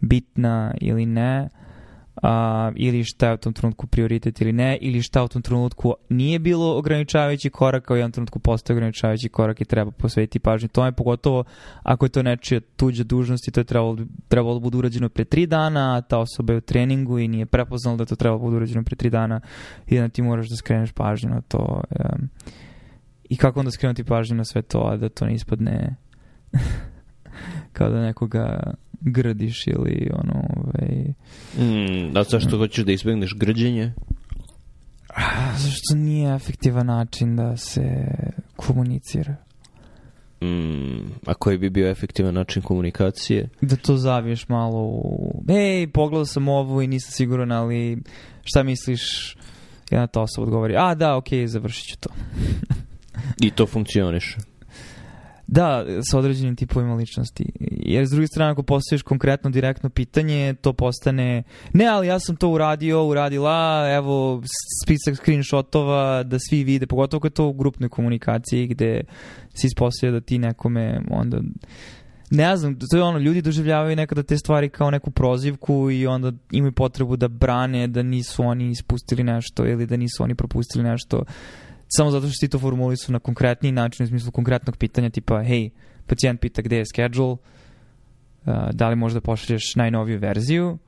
bitna 0.00 0.74
ili 0.80 1.06
ne 1.06 1.48
a, 2.22 2.70
ili 2.76 3.04
šta 3.04 3.28
je 3.28 3.34
u 3.34 3.36
tom 3.36 3.52
trenutku 3.52 3.86
prioritet 3.86 4.40
ili 4.40 4.52
ne, 4.52 4.78
ili 4.80 5.02
šta 5.02 5.24
u 5.24 5.28
tom 5.28 5.42
trenutku 5.42 5.94
nije 6.08 6.38
bilo 6.38 6.78
ograničavajući 6.78 7.50
korak, 7.50 7.90
a 7.90 7.94
u 7.94 7.96
jednom 7.96 8.12
trenutku 8.12 8.38
postoje 8.38 8.74
ograničavajući 8.74 9.28
korak 9.28 9.60
i 9.60 9.64
treba 9.64 9.90
posvetiti 9.90 10.38
pažnju 10.38 10.68
tome, 10.68 10.92
pogotovo 10.92 11.44
ako 11.82 12.04
je 12.04 12.08
to 12.08 12.22
nečija 12.22 12.60
tuđa 12.76 13.04
dužnost 13.04 13.48
i 13.48 13.50
to 13.50 13.60
je 13.60 13.64
trebalo, 13.64 13.98
trebalo 14.28 14.54
da 14.54 14.60
bude 14.60 14.78
urađeno 14.78 15.08
pre 15.08 15.24
tri 15.24 15.46
dana, 15.46 15.96
a 15.96 16.00
ta 16.00 16.18
osoba 16.18 16.52
je 16.52 16.56
u 16.56 16.60
treningu 16.60 17.18
i 17.18 17.28
nije 17.28 17.46
prepoznala 17.46 17.96
da 17.96 18.04
to 18.04 18.16
trebalo 18.16 18.38
da 18.38 18.44
bude 18.44 18.56
urađeno 18.56 18.84
pre 18.84 18.96
tri 18.96 19.10
dana 19.10 19.40
i 19.86 19.98
da 19.98 20.08
ti 20.08 20.22
moraš 20.22 20.48
da 20.48 20.56
skreneš 20.56 20.92
pažnju 20.92 21.30
na 21.30 21.40
to. 21.40 21.82
Um, 21.90 22.28
I 23.28 23.36
kako 23.36 23.60
onda 23.60 23.70
skrenuti 23.70 24.04
pažnju 24.04 24.36
na 24.36 24.44
sve 24.44 24.62
to, 24.62 24.78
a 24.78 24.96
da 24.96 25.08
to 25.08 25.26
ne 25.26 25.34
ispadne 25.34 25.96
kao 27.72 27.88
da 27.88 28.00
nekoga 28.00 28.74
grdiš 29.04 29.66
ili 29.66 30.10
ono... 30.12 30.44
Ovaj, 30.56 31.04
mm, 31.58 32.16
a 32.16 32.22
zašto 32.22 32.58
hoćeš 32.58 32.84
da 32.84 32.92
izbegneš 32.92 33.34
grđenje? 33.36 33.92
Zašto 35.56 35.94
nije 35.94 36.34
efektivan 36.34 36.86
način 36.86 37.36
da 37.36 37.56
se 37.56 37.82
komunicira? 38.56 39.36
Mm, 40.42 41.12
a 41.26 41.34
koji 41.34 41.58
bi 41.58 41.70
bio 41.70 41.90
efektivan 41.90 42.34
način 42.34 42.62
komunikacije? 42.62 43.48
Da 43.60 43.76
to 43.76 43.96
zaviješ 43.96 44.48
malo 44.48 44.82
u... 44.82 45.44
Ej, 45.48 45.86
pogledao 45.92 46.26
sam 46.26 46.48
ovo 46.48 46.82
i 46.82 46.86
nisam 46.86 47.10
siguran, 47.12 47.52
ali 47.52 48.02
šta 48.44 48.62
misliš? 48.62 49.36
Jedna 49.90 50.06
ta 50.06 50.20
osoba 50.20 50.44
odgovori, 50.44 50.76
a 50.76 50.94
da, 50.94 51.16
okej, 51.16 51.38
okay, 51.38 51.46
završit 51.46 51.88
ću 51.88 51.96
to. 52.00 52.08
I 53.40 53.50
to 53.50 53.66
funkcioniše. 53.66 54.51
Da, 55.52 55.84
sa 56.10 56.18
određenim 56.18 56.56
tipovima 56.56 56.94
ličnosti. 56.94 57.44
Jer 57.70 58.06
s 58.06 58.10
druge 58.10 58.26
strane, 58.26 58.52
ako 58.52 58.62
postaviš 58.62 59.02
konkretno, 59.02 59.50
direktno 59.50 59.90
pitanje, 59.90 60.54
to 60.54 60.72
postane, 60.72 61.42
ne, 61.72 61.86
ali 61.86 62.06
ja 62.06 62.18
sam 62.18 62.36
to 62.36 62.48
uradio, 62.48 63.06
uradila, 63.06 63.88
evo, 63.96 64.42
spisak 64.84 65.16
screenshotova, 65.16 66.22
da 66.22 66.38
svi 66.38 66.64
vide, 66.64 66.86
pogotovo 66.86 67.20
kad 67.20 67.32
to 67.32 67.46
u 67.46 67.52
grupnoj 67.52 67.88
komunikaciji, 67.88 68.66
gde 68.66 69.00
se 69.54 69.66
ispostavlja 69.66 70.12
da 70.12 70.20
ti 70.20 70.38
nekome 70.38 71.00
onda 71.10 71.40
ne 72.30 72.56
znam, 72.56 72.78
to 72.90 72.96
je 72.96 73.02
ono, 73.02 73.18
ljudi 73.18 73.42
doživljavaju 73.42 73.96
nekada 73.96 74.22
te 74.22 74.38
stvari 74.38 74.68
kao 74.68 74.90
neku 74.90 75.10
prozivku 75.10 75.90
i 75.90 76.06
onda 76.06 76.32
imaju 76.50 76.72
potrebu 76.72 77.16
da 77.16 77.28
brane 77.28 77.86
da 77.88 78.02
nisu 78.02 78.42
oni 78.42 78.70
ispustili 78.70 79.24
nešto 79.24 79.66
ili 79.66 79.86
da 79.86 79.96
nisu 79.96 80.22
oni 80.22 80.34
propustili 80.34 80.84
nešto 80.84 81.24
samo 81.96 82.10
zato 82.10 82.28
što 82.28 82.46
ti 82.46 82.48
to 82.48 82.58
formulisu 82.58 83.12
na 83.12 83.18
konkretni 83.18 83.72
način, 83.72 84.04
u 84.04 84.08
smislu 84.08 84.30
konkretnog 84.30 84.76
pitanja, 84.76 85.10
tipa, 85.10 85.42
hej, 85.42 85.70
pacijent 86.06 86.40
pita 86.40 86.62
gde 86.62 86.76
je 86.76 86.86
schedule, 86.86 87.30
uh, 87.30 87.38
da 88.72 88.88
li 88.88 88.96
možda 88.96 89.20
pošalješ 89.20 89.74
najnoviju 89.74 90.18
verziju, 90.18 90.78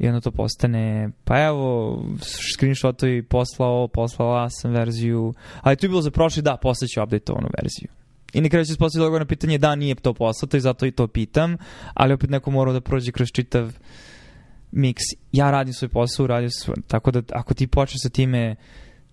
i 0.00 0.08
onda 0.08 0.20
to 0.20 0.30
postane, 0.30 1.10
pa 1.24 1.40
evo, 1.44 2.02
screenshotovi 2.20 3.22
poslao, 3.22 3.88
poslala 3.88 4.50
sam 4.50 4.72
verziju, 4.72 5.34
ali 5.60 5.76
to 5.76 5.86
je 5.86 5.88
bilo 5.88 6.02
za 6.02 6.10
prošli, 6.10 6.42
da, 6.42 6.56
poslaću 6.56 7.02
updateovanu 7.02 7.48
verziju. 7.62 7.88
I 8.32 8.40
na 8.40 8.48
kraju 8.48 8.64
se 8.64 8.72
ispostaviti 8.72 9.04
odgovor 9.04 9.20
na 9.20 9.26
pitanje 9.26 9.58
da 9.58 9.74
nije 9.74 9.94
to 9.94 10.14
poslato 10.14 10.56
i 10.56 10.60
zato 10.60 10.86
i 10.86 10.90
to 10.90 11.06
pitam, 11.06 11.56
ali 11.94 12.14
opet 12.14 12.30
neko 12.30 12.50
mora 12.50 12.72
da 12.72 12.80
prođe 12.80 13.12
kroz 13.12 13.28
čitav 13.34 13.72
miks. 14.72 15.02
Ja 15.32 15.50
radim 15.50 15.74
svoj 15.74 15.88
posao, 15.88 16.26
radim 16.26 16.50
svoj, 16.50 16.76
tako 16.86 17.10
da 17.10 17.22
ako 17.32 17.54
ti 17.54 17.66
počneš 17.66 18.02
sa 18.02 18.08
time 18.08 18.56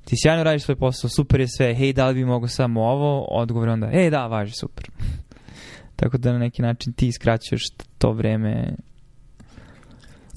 ti 0.08 0.16
sjajno 0.24 0.44
radiš 0.44 0.64
svoj 0.64 0.76
posao, 0.76 1.10
super 1.10 1.40
je 1.40 1.48
sve, 1.58 1.76
hej, 1.76 1.94
da 1.94 2.08
li 2.08 2.14
bi 2.14 2.26
mogo 2.26 2.48
samo 2.48 2.82
ovo? 2.82 3.28
Odgovor 3.32 3.70
onda, 3.70 3.90
ej, 3.94 4.10
da, 4.10 4.28
važi, 4.28 4.54
super. 4.60 4.90
Tako 6.00 6.18
da 6.18 6.34
na 6.34 6.40
neki 6.40 6.62
način 6.62 6.94
ti 6.94 7.08
iskraćuješ 7.08 7.64
to 7.98 8.12
vreme 8.12 8.76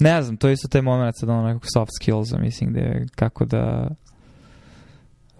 ne 0.01 0.21
znam, 0.21 0.37
to 0.37 0.47
je 0.47 0.53
isto 0.53 0.67
taj 0.67 0.81
moment 0.81 1.15
sad 1.17 1.29
ono 1.29 1.47
nekog 1.47 1.63
soft 1.73 1.91
skillsa, 2.01 2.37
mislim, 2.37 2.69
gde 2.69 3.05
kako 3.15 3.45
da 3.45 3.87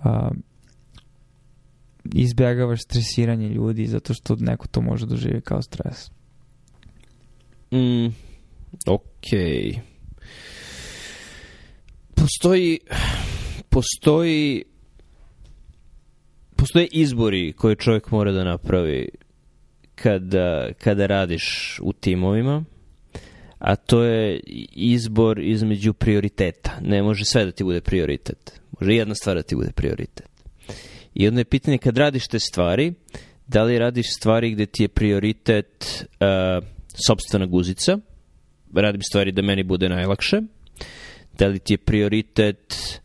uh, 0.03 0.31
izbjegavaš 2.13 2.81
stresiranje 2.81 3.49
ljudi 3.49 3.87
zato 3.87 4.13
što 4.13 4.35
neko 4.35 4.67
to 4.67 4.81
može 4.81 5.05
doživjeti 5.05 5.45
kao 5.45 5.61
stres. 5.61 6.11
Mm, 7.71 8.05
ok. 8.87 9.29
Postoji 12.15 12.79
postoji 13.71 14.63
postoje 16.55 16.87
izbori 16.91 17.53
koje 17.53 17.75
čovjek 17.75 18.11
mora 18.11 18.31
da 18.31 18.43
napravi 18.43 19.09
kada, 19.95 20.69
kada 20.79 21.05
radiš 21.05 21.77
u 21.83 21.93
timovima, 21.93 22.63
a 23.59 23.75
to 23.75 24.03
je 24.03 24.39
izbor 24.75 25.39
između 25.39 25.93
prioriteta. 25.93 26.77
Ne 26.81 27.03
može 27.03 27.25
sve 27.25 27.45
da 27.45 27.51
ti 27.51 27.63
bude 27.63 27.81
prioritet. 27.81 28.61
Može 28.79 28.93
jedna 28.93 29.15
stvar 29.15 29.35
da 29.35 29.41
ti 29.41 29.55
bude 29.55 29.71
prioritet. 29.71 30.29
I 31.13 31.27
onda 31.27 31.39
je 31.39 31.45
pitanje 31.45 31.77
kad 31.77 31.97
radiš 31.97 32.27
te 32.27 32.39
stvari, 32.39 32.93
da 33.47 33.63
li 33.63 33.79
radiš 33.79 34.05
stvari 34.17 34.51
gde 34.51 34.65
ti 34.65 34.83
je 34.83 34.87
prioritet 34.87 36.05
uh, 36.19 36.67
sobstvena 37.07 37.45
guzica, 37.45 37.97
radim 38.73 39.01
stvari 39.01 39.31
da 39.31 39.41
meni 39.41 39.63
bude 39.63 39.89
najlakše, 39.89 40.41
da 41.37 41.47
li 41.47 41.59
ti 41.59 41.73
je 41.73 41.77
prioritet 41.77 43.00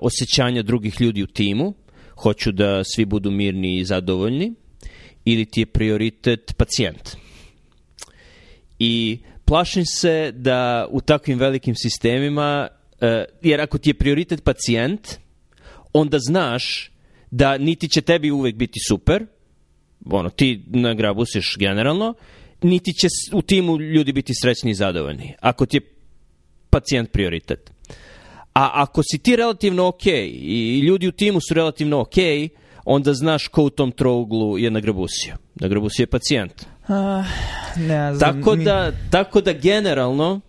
osjećanja 0.00 0.62
drugih 0.62 1.00
ljudi 1.00 1.22
u 1.22 1.26
timu, 1.26 1.74
hoću 2.16 2.52
da 2.52 2.84
svi 2.84 3.04
budu 3.04 3.30
mirni 3.30 3.78
i 3.78 3.84
zadovoljni, 3.84 4.52
ili 5.24 5.44
ti 5.44 5.60
je 5.60 5.66
prioritet 5.66 6.54
pacijent. 6.56 7.16
I 8.78 9.18
plašim 9.44 9.84
se 9.86 10.32
da 10.34 10.86
u 10.90 11.00
takvim 11.00 11.38
velikim 11.38 11.74
sistemima, 11.74 12.68
uh, 12.70 13.08
jer 13.42 13.60
ako 13.60 13.78
ti 13.78 13.90
je 13.90 13.94
prioritet 13.94 14.44
pacijent, 14.44 15.08
onda 15.92 16.18
znaš 16.18 16.90
da 17.30 17.58
niti 17.58 17.88
će 17.88 18.00
tebi 18.00 18.30
uvek 18.30 18.56
biti 18.56 18.80
super, 18.88 19.26
ono, 20.04 20.30
ti 20.30 20.62
nagrabusiš 20.66 21.56
generalno, 21.58 22.14
niti 22.62 22.92
će 22.92 23.06
u 23.32 23.42
timu 23.42 23.80
ljudi 23.80 24.12
biti 24.12 24.32
srećni 24.42 24.70
i 24.70 24.74
zadovoljni. 24.74 25.34
Ako 25.40 25.66
ti 25.66 25.76
je 25.76 25.80
pacijent 26.70 27.12
prioritet. 27.12 27.71
A 28.54 28.70
ako 28.74 29.02
si 29.02 29.18
ti 29.18 29.36
relativno 29.36 29.86
ok 29.86 30.06
i 30.06 30.80
ljudi 30.80 31.08
u 31.08 31.12
timu 31.12 31.40
su 31.40 31.54
relativno 31.54 32.00
ok, 32.00 32.16
onda 32.84 33.14
znaš 33.14 33.48
ko 33.48 33.62
u 33.62 33.70
tom 33.70 33.92
trouglu 33.92 34.58
je 34.58 34.70
nagrabusio. 34.70 35.34
Nagrabusio 35.54 36.02
je 36.02 36.06
pacijent. 36.06 36.52
Uh, 36.88 36.96
ne 37.76 38.14
znam. 38.14 38.18
Tako 38.18 38.56
da, 38.56 38.92
tako 39.10 39.40
da 39.40 39.52
generalno, 39.52 40.40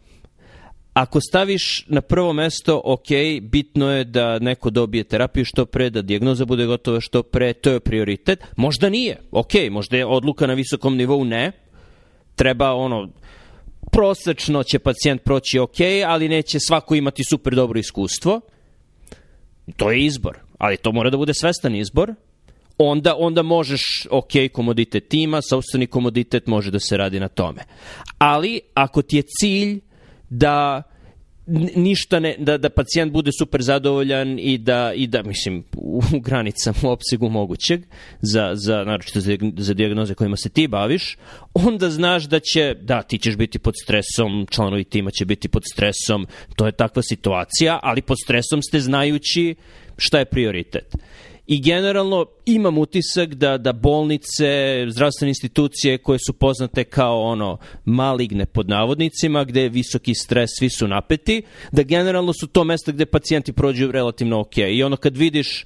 ako 0.93 1.21
staviš 1.21 1.85
na 1.87 2.01
prvo 2.01 2.33
mesto, 2.33 2.81
ok, 2.85 3.07
bitno 3.41 3.91
je 3.91 4.03
da 4.03 4.39
neko 4.39 4.69
dobije 4.69 5.03
terapiju 5.03 5.45
što 5.45 5.65
pre, 5.65 5.89
da 5.89 6.01
dijagnoza 6.01 6.45
bude 6.45 6.65
gotova 6.65 7.01
što 7.01 7.23
pre, 7.23 7.53
to 7.53 7.71
je 7.71 7.79
prioritet. 7.79 8.43
Možda 8.55 8.89
nije, 8.89 9.17
ok, 9.31 9.51
možda 9.71 9.97
je 9.97 10.05
odluka 10.05 10.47
na 10.47 10.53
visokom 10.53 10.97
nivou 10.97 11.23
ne, 11.25 11.51
treba 12.35 12.73
ono, 12.73 13.09
prosečno 13.91 14.63
će 14.63 14.79
pacijent 14.79 15.23
proći 15.23 15.59
ok, 15.59 15.77
ali 16.07 16.29
neće 16.29 16.57
svako 16.59 16.95
imati 16.95 17.23
super 17.23 17.55
dobro 17.55 17.79
iskustvo. 17.79 18.41
To 19.77 19.91
je 19.91 20.05
izbor, 20.05 20.39
ali 20.57 20.77
to 20.77 20.91
mora 20.91 21.09
da 21.09 21.17
bude 21.17 21.33
svestan 21.33 21.75
izbor. 21.75 22.13
Onda, 22.77 23.15
onda 23.17 23.41
možeš, 23.41 24.07
ok, 24.09 24.31
komoditet 24.53 25.07
tima, 25.07 25.41
sobstveni 25.41 25.87
komoditet 25.87 26.47
može 26.47 26.71
da 26.71 26.79
se 26.79 26.97
radi 26.97 27.19
na 27.19 27.27
tome. 27.27 27.61
Ali, 28.17 28.61
ako 28.73 29.01
ti 29.01 29.17
je 29.17 29.23
cilj 29.39 29.79
da 30.29 30.83
ništa 31.75 32.19
ne, 32.19 32.35
da, 32.39 32.57
da 32.57 32.69
pacijent 32.69 33.11
bude 33.11 33.31
super 33.39 33.61
zadovoljan 33.61 34.39
i 34.39 34.57
da, 34.57 34.93
i 34.95 35.07
da 35.07 35.23
mislim, 35.23 35.63
u, 35.77 36.01
granicama, 36.19 36.77
u 36.83 36.87
opsegu 36.87 37.29
mogućeg, 37.29 37.81
za, 38.21 38.51
za, 38.53 38.83
naročito 38.83 39.19
za, 39.19 39.37
za 39.57 39.73
diagnoze 39.73 40.13
kojima 40.13 40.37
se 40.37 40.49
ti 40.49 40.67
baviš, 40.67 41.17
onda 41.53 41.89
znaš 41.89 42.23
da 42.23 42.39
će, 42.39 42.75
da, 42.81 43.01
ti 43.01 43.17
ćeš 43.17 43.35
biti 43.35 43.59
pod 43.59 43.73
stresom, 43.83 44.47
članovi 44.49 44.83
tima 44.83 45.11
će 45.11 45.25
biti 45.25 45.47
pod 45.47 45.63
stresom, 45.73 46.27
to 46.55 46.65
je 46.65 46.71
takva 46.71 47.01
situacija, 47.01 47.79
ali 47.83 48.01
pod 48.01 48.17
stresom 48.23 48.61
ste 48.61 48.79
znajući 48.79 49.55
šta 49.97 50.19
je 50.19 50.25
prioritet. 50.25 50.95
I 51.47 51.61
generalno 51.61 52.25
imam 52.45 52.77
utisak 52.77 53.33
da, 53.33 53.57
da 53.57 53.73
bolnice, 53.73 54.85
zdravstvene 54.89 55.29
institucije 55.29 55.97
koje 55.97 56.19
su 56.19 56.33
poznate 56.33 56.83
kao 56.83 57.21
ono 57.21 57.57
maligne 57.85 58.45
pod 58.45 58.69
navodnicima, 58.69 59.43
gde 59.43 59.61
je 59.61 59.69
visoki 59.69 60.13
stres, 60.15 60.49
svi 60.59 60.69
su 60.69 60.87
napeti, 60.87 61.41
da 61.71 61.83
generalno 61.83 62.33
su 62.33 62.47
to 62.47 62.63
mesta 62.63 62.91
gde 62.91 63.05
pacijenti 63.05 63.53
prođu 63.53 63.91
relativno 63.91 64.39
ok. 64.39 64.57
I 64.57 64.83
ono 64.83 64.95
kad 64.95 65.17
vidiš 65.17 65.65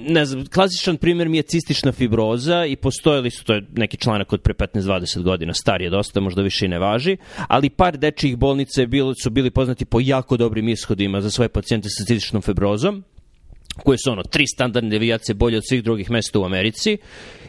ne 0.00 0.24
znam, 0.24 0.46
klasičan 0.46 0.96
primjer 0.96 1.28
mi 1.28 1.36
je 1.36 1.42
cistična 1.42 1.92
fibroza 1.92 2.64
i 2.66 2.76
postojali 2.76 3.30
su, 3.30 3.44
to 3.44 3.54
je 3.54 3.66
neki 3.76 3.96
članak 3.96 4.32
od 4.32 4.40
pre 4.40 4.54
15-20 4.54 5.22
godina, 5.22 5.54
star 5.54 5.82
je 5.82 5.90
dosta, 5.90 6.20
možda 6.20 6.42
više 6.42 6.64
i 6.64 6.68
ne 6.68 6.78
važi, 6.78 7.16
ali 7.48 7.70
par 7.70 7.96
dečijih 7.96 8.36
bolnica 8.36 8.82
su 9.22 9.30
bili 9.30 9.50
poznati 9.50 9.84
po 9.84 10.00
jako 10.00 10.36
dobrim 10.36 10.68
ishodima 10.68 11.20
za 11.20 11.30
svoje 11.30 11.48
pacijente 11.48 11.88
sa 11.88 12.04
cističnom 12.04 12.42
fibrozom 12.42 13.04
koje 13.84 13.98
su 13.98 14.10
ono 14.12 14.22
tri 14.22 14.46
standardne 14.46 14.90
devijacije 14.90 15.34
bolje 15.34 15.56
od 15.56 15.66
svih 15.68 15.82
drugih 15.84 16.10
mesta 16.10 16.38
u 16.38 16.44
Americi 16.44 16.98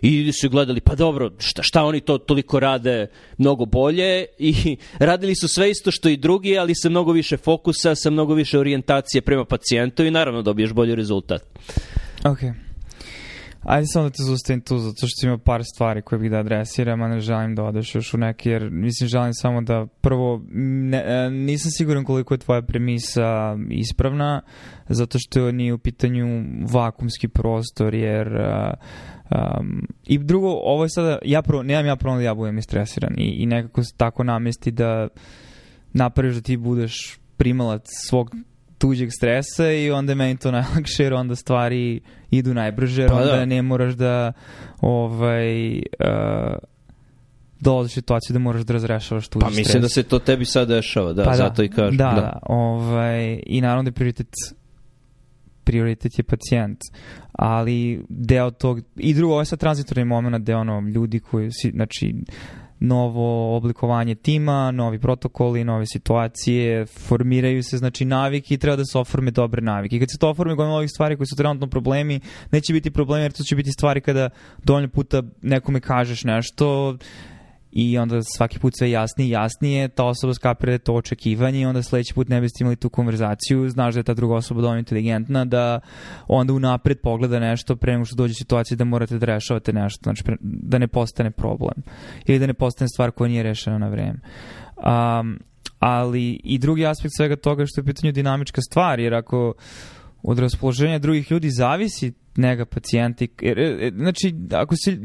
i 0.02 0.32
su 0.32 0.50
gledali 0.50 0.82
pa 0.82 0.96
dobro 0.96 1.32
šta, 1.38 1.64
šta 1.64 1.84
oni 1.84 2.02
to 2.02 2.18
toliko 2.18 2.60
rade 2.60 3.08
mnogo 3.38 3.66
bolje 3.66 4.26
i 4.38 4.78
radili 5.00 5.36
su 5.36 5.48
sve 5.48 5.72
isto 5.72 5.92
što 5.92 6.10
i 6.10 6.18
drugi 6.18 6.58
ali 6.58 6.76
sa 6.76 6.90
mnogo 6.90 7.12
više 7.12 7.38
fokusa 7.38 7.96
sa 7.96 8.10
mnogo 8.10 8.34
više 8.34 8.60
orijentacije 8.60 9.22
prema 9.22 9.46
pacijentu 9.46 10.06
i 10.06 10.12
naravno 10.12 10.42
dobiješ 10.42 10.74
bolji 10.74 10.96
rezultat 10.96 11.44
Ok. 12.26 12.69
Ajde 13.64 13.88
samo 13.88 14.06
da 14.06 14.10
te 14.10 14.24
zustavim 14.24 14.62
tu, 14.62 14.78
zato 14.78 15.08
što 15.08 15.28
ima 15.28 15.38
par 15.38 15.64
stvari 15.64 16.02
koje 16.02 16.20
bih 16.20 16.32
da 16.32 16.38
adresiram, 16.38 17.02
a 17.02 17.08
ne 17.08 17.20
želim 17.20 17.56
da 17.56 17.64
odeš 17.64 17.96
još 17.96 18.14
u 18.14 18.18
neke, 18.18 18.50
jer 18.50 18.70
mislim 18.72 19.08
želim 19.08 19.34
samo 19.34 19.62
da 19.62 19.86
prvo, 20.02 20.42
ne, 20.52 21.30
nisam 21.30 21.72
siguran 21.72 22.04
koliko 22.04 22.34
je 22.34 22.38
tvoja 22.38 22.62
premisa 22.62 23.58
ispravna, 23.70 24.42
zato 24.90 25.18
što 25.22 25.52
nije 25.52 25.74
u 25.74 25.78
pitanju 25.78 26.44
vakumski 26.74 27.28
prostor, 27.28 27.94
jer 27.94 28.28
um, 28.28 29.88
i 30.08 30.18
drugo, 30.18 30.48
ovo 30.48 30.84
je 30.84 30.90
sada, 30.90 31.20
ja 31.26 31.42
prvo, 31.42 31.64
nemam 31.64 31.86
ja 31.86 31.96
prvo 31.96 32.16
da 32.16 32.22
ja 32.22 32.34
budem 32.34 32.58
istresiran 32.58 33.14
i, 33.18 33.44
i 33.44 33.46
nekako 33.46 33.84
se 33.84 33.94
tako 33.98 34.24
namesti 34.24 34.72
da 34.72 35.08
napraviš 35.94 36.36
da 36.36 36.42
ti 36.42 36.58
budeš 36.58 37.20
primalac 37.38 37.84
svog 38.08 38.36
tuđeg 38.80 39.10
stresa 39.12 39.72
i 39.72 39.92
onda 39.92 40.12
je 40.12 40.16
meni 40.16 40.38
to 40.38 40.52
najlakše 40.62 41.04
jer 41.04 41.14
onda 41.14 41.36
stvari 41.36 42.00
idu 42.32 42.54
najbrže 42.54 43.02
jer 43.02 43.10
pa 43.10 43.16
onda 43.16 43.36
da. 43.36 43.46
ne 43.46 43.62
moraš 43.62 43.94
da 43.94 44.34
ovaj 44.82 45.72
uh, 45.78 46.58
dolaziš 47.60 47.92
u 47.92 47.94
situaciju 47.94 48.34
da 48.34 48.40
moraš 48.40 48.62
da 48.62 48.74
razrešavaš 48.74 49.28
tuđi 49.28 49.46
stres. 49.46 49.56
Pa 49.56 49.60
mislim 49.60 49.72
stres. 49.72 49.82
da 49.82 49.90
se 49.90 50.04
to 50.04 50.20
tebi 50.20 50.46
sad 50.46 50.68
dešava, 50.68 51.14
da, 51.14 51.24
pa 51.24 51.34
zato 51.34 51.56
da, 51.56 51.64
i 51.64 51.70
kažem. 51.70 51.98
Da, 51.98 52.12
da, 52.16 52.22
da, 52.22 52.40
ovaj, 52.44 53.40
i 53.46 53.62
naravno 53.62 53.84
da 53.84 53.88
je 53.88 53.94
prioritet 53.94 54.28
prioritet 55.70 56.20
je 56.20 56.24
pacijent, 56.24 56.80
ali 57.32 58.06
deo 58.10 58.52
tog, 58.52 58.82
i 58.96 59.14
drugo, 59.14 59.34
ovo 59.34 59.42
je 59.42 59.46
sad 59.46 59.60
transitorni 59.60 60.06
moment 60.06 60.44
gde 60.44 60.56
ono, 60.56 60.80
ljudi 60.80 61.20
koji, 61.20 61.50
znači, 61.74 62.16
novo 62.80 63.58
oblikovanje 63.58 64.16
tima, 64.16 64.72
novi 64.72 65.00
protokoli, 65.00 65.64
nove 65.64 65.86
situacije, 65.86 66.86
formiraju 66.86 67.64
se 67.64 67.78
znači 67.78 68.06
navike 68.06 68.54
i 68.54 68.58
treba 68.58 68.76
da 68.76 68.86
se 68.86 68.98
oforme 68.98 69.32
dobre 69.32 69.62
navike. 69.62 69.96
I 69.96 70.00
kad 70.00 70.12
se 70.12 70.18
to 70.18 70.30
oforme 70.30 70.56
gomila 70.56 70.78
ovih 70.78 70.90
stvari 70.90 71.18
koji 71.18 71.28
su 71.28 71.36
trenutno 71.36 71.68
problemi, 71.68 72.20
neće 72.52 72.74
biti 72.74 72.92
problemi 72.92 73.24
jer 73.24 73.32
to 73.32 73.44
će 73.44 73.56
biti 73.56 73.72
stvari 73.72 74.02
kada 74.02 74.30
dovoljno 74.64 74.90
puta 74.90 75.24
nekome 75.42 75.80
kažeš 75.80 76.24
nešto 76.24 76.98
i 77.72 77.98
onda 77.98 78.22
svaki 78.22 78.60
put 78.60 78.74
sve 78.78 78.92
jasnije 78.92 79.28
i 79.28 79.32
jasnije, 79.32 79.88
ta 79.88 80.06
osoba 80.06 80.34
skapira 80.34 80.72
da 80.72 80.78
to 80.78 80.94
očekivanje 80.94 81.62
i 81.62 81.66
onda 81.66 81.84
sledeći 81.84 82.14
put 82.14 82.30
ne 82.30 82.42
biste 82.42 82.64
imali 82.64 82.76
tu 82.76 82.90
konverzaciju, 82.90 83.70
znaš 83.70 83.94
da 83.94 84.00
je 84.00 84.04
ta 84.04 84.14
druga 84.14 84.36
osoba 84.36 84.62
dovoljno 84.62 84.80
inteligentna, 84.80 85.46
da 85.46 85.80
onda 86.28 86.54
unapred 86.54 87.00
pogleda 87.00 87.40
nešto 87.40 87.76
pre 87.76 87.94
nego 87.94 88.06
što 88.06 88.16
dođe 88.16 88.34
situacija 88.34 88.78
da 88.78 88.84
morate 88.84 89.18
da 89.18 89.26
rešavate 89.26 89.74
nešto, 89.74 90.00
znači 90.04 90.24
pre, 90.24 90.36
da 90.42 90.78
ne 90.78 90.88
postane 90.88 91.32
problem 91.32 91.84
ili 92.26 92.40
da 92.40 92.48
ne 92.48 92.54
postane 92.54 92.88
stvar 92.88 93.12
koja 93.12 93.28
nije 93.28 93.44
rešena 93.44 93.78
na 93.78 93.88
vreme. 93.88 94.20
Um, 94.78 95.40
ali 95.80 96.42
i 96.44 96.58
drugi 96.58 96.86
aspekt 96.86 97.12
svega 97.18 97.36
toga 97.36 97.66
što 97.66 97.82
je 97.82 97.84
u 97.84 97.86
pitanju 97.86 98.12
dinamička 98.12 98.62
stvar, 98.62 99.00
jer 99.00 99.14
ako 99.14 99.54
od 100.24 100.40
raspoloženja 100.40 101.00
drugih 101.00 101.32
ljudi 101.32 101.50
zavisi 101.50 102.14
nega 102.36 102.66
pacijenta. 102.66 103.26
Jer, 103.42 103.60
e, 103.60 103.88
e, 103.88 103.92
znači, 103.96 104.36
ako 104.52 104.76
se, 104.76 104.98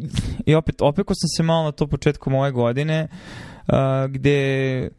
i 0.47 0.55
opet, 0.55 0.83
opeko 0.83 1.15
sam 1.15 1.29
se 1.37 1.43
malo 1.43 1.65
na 1.65 1.73
to 1.73 1.87
početkom 1.87 2.35
ove 2.35 2.51
godine, 2.51 3.09
uh, 3.69 4.11
gde 4.11 4.91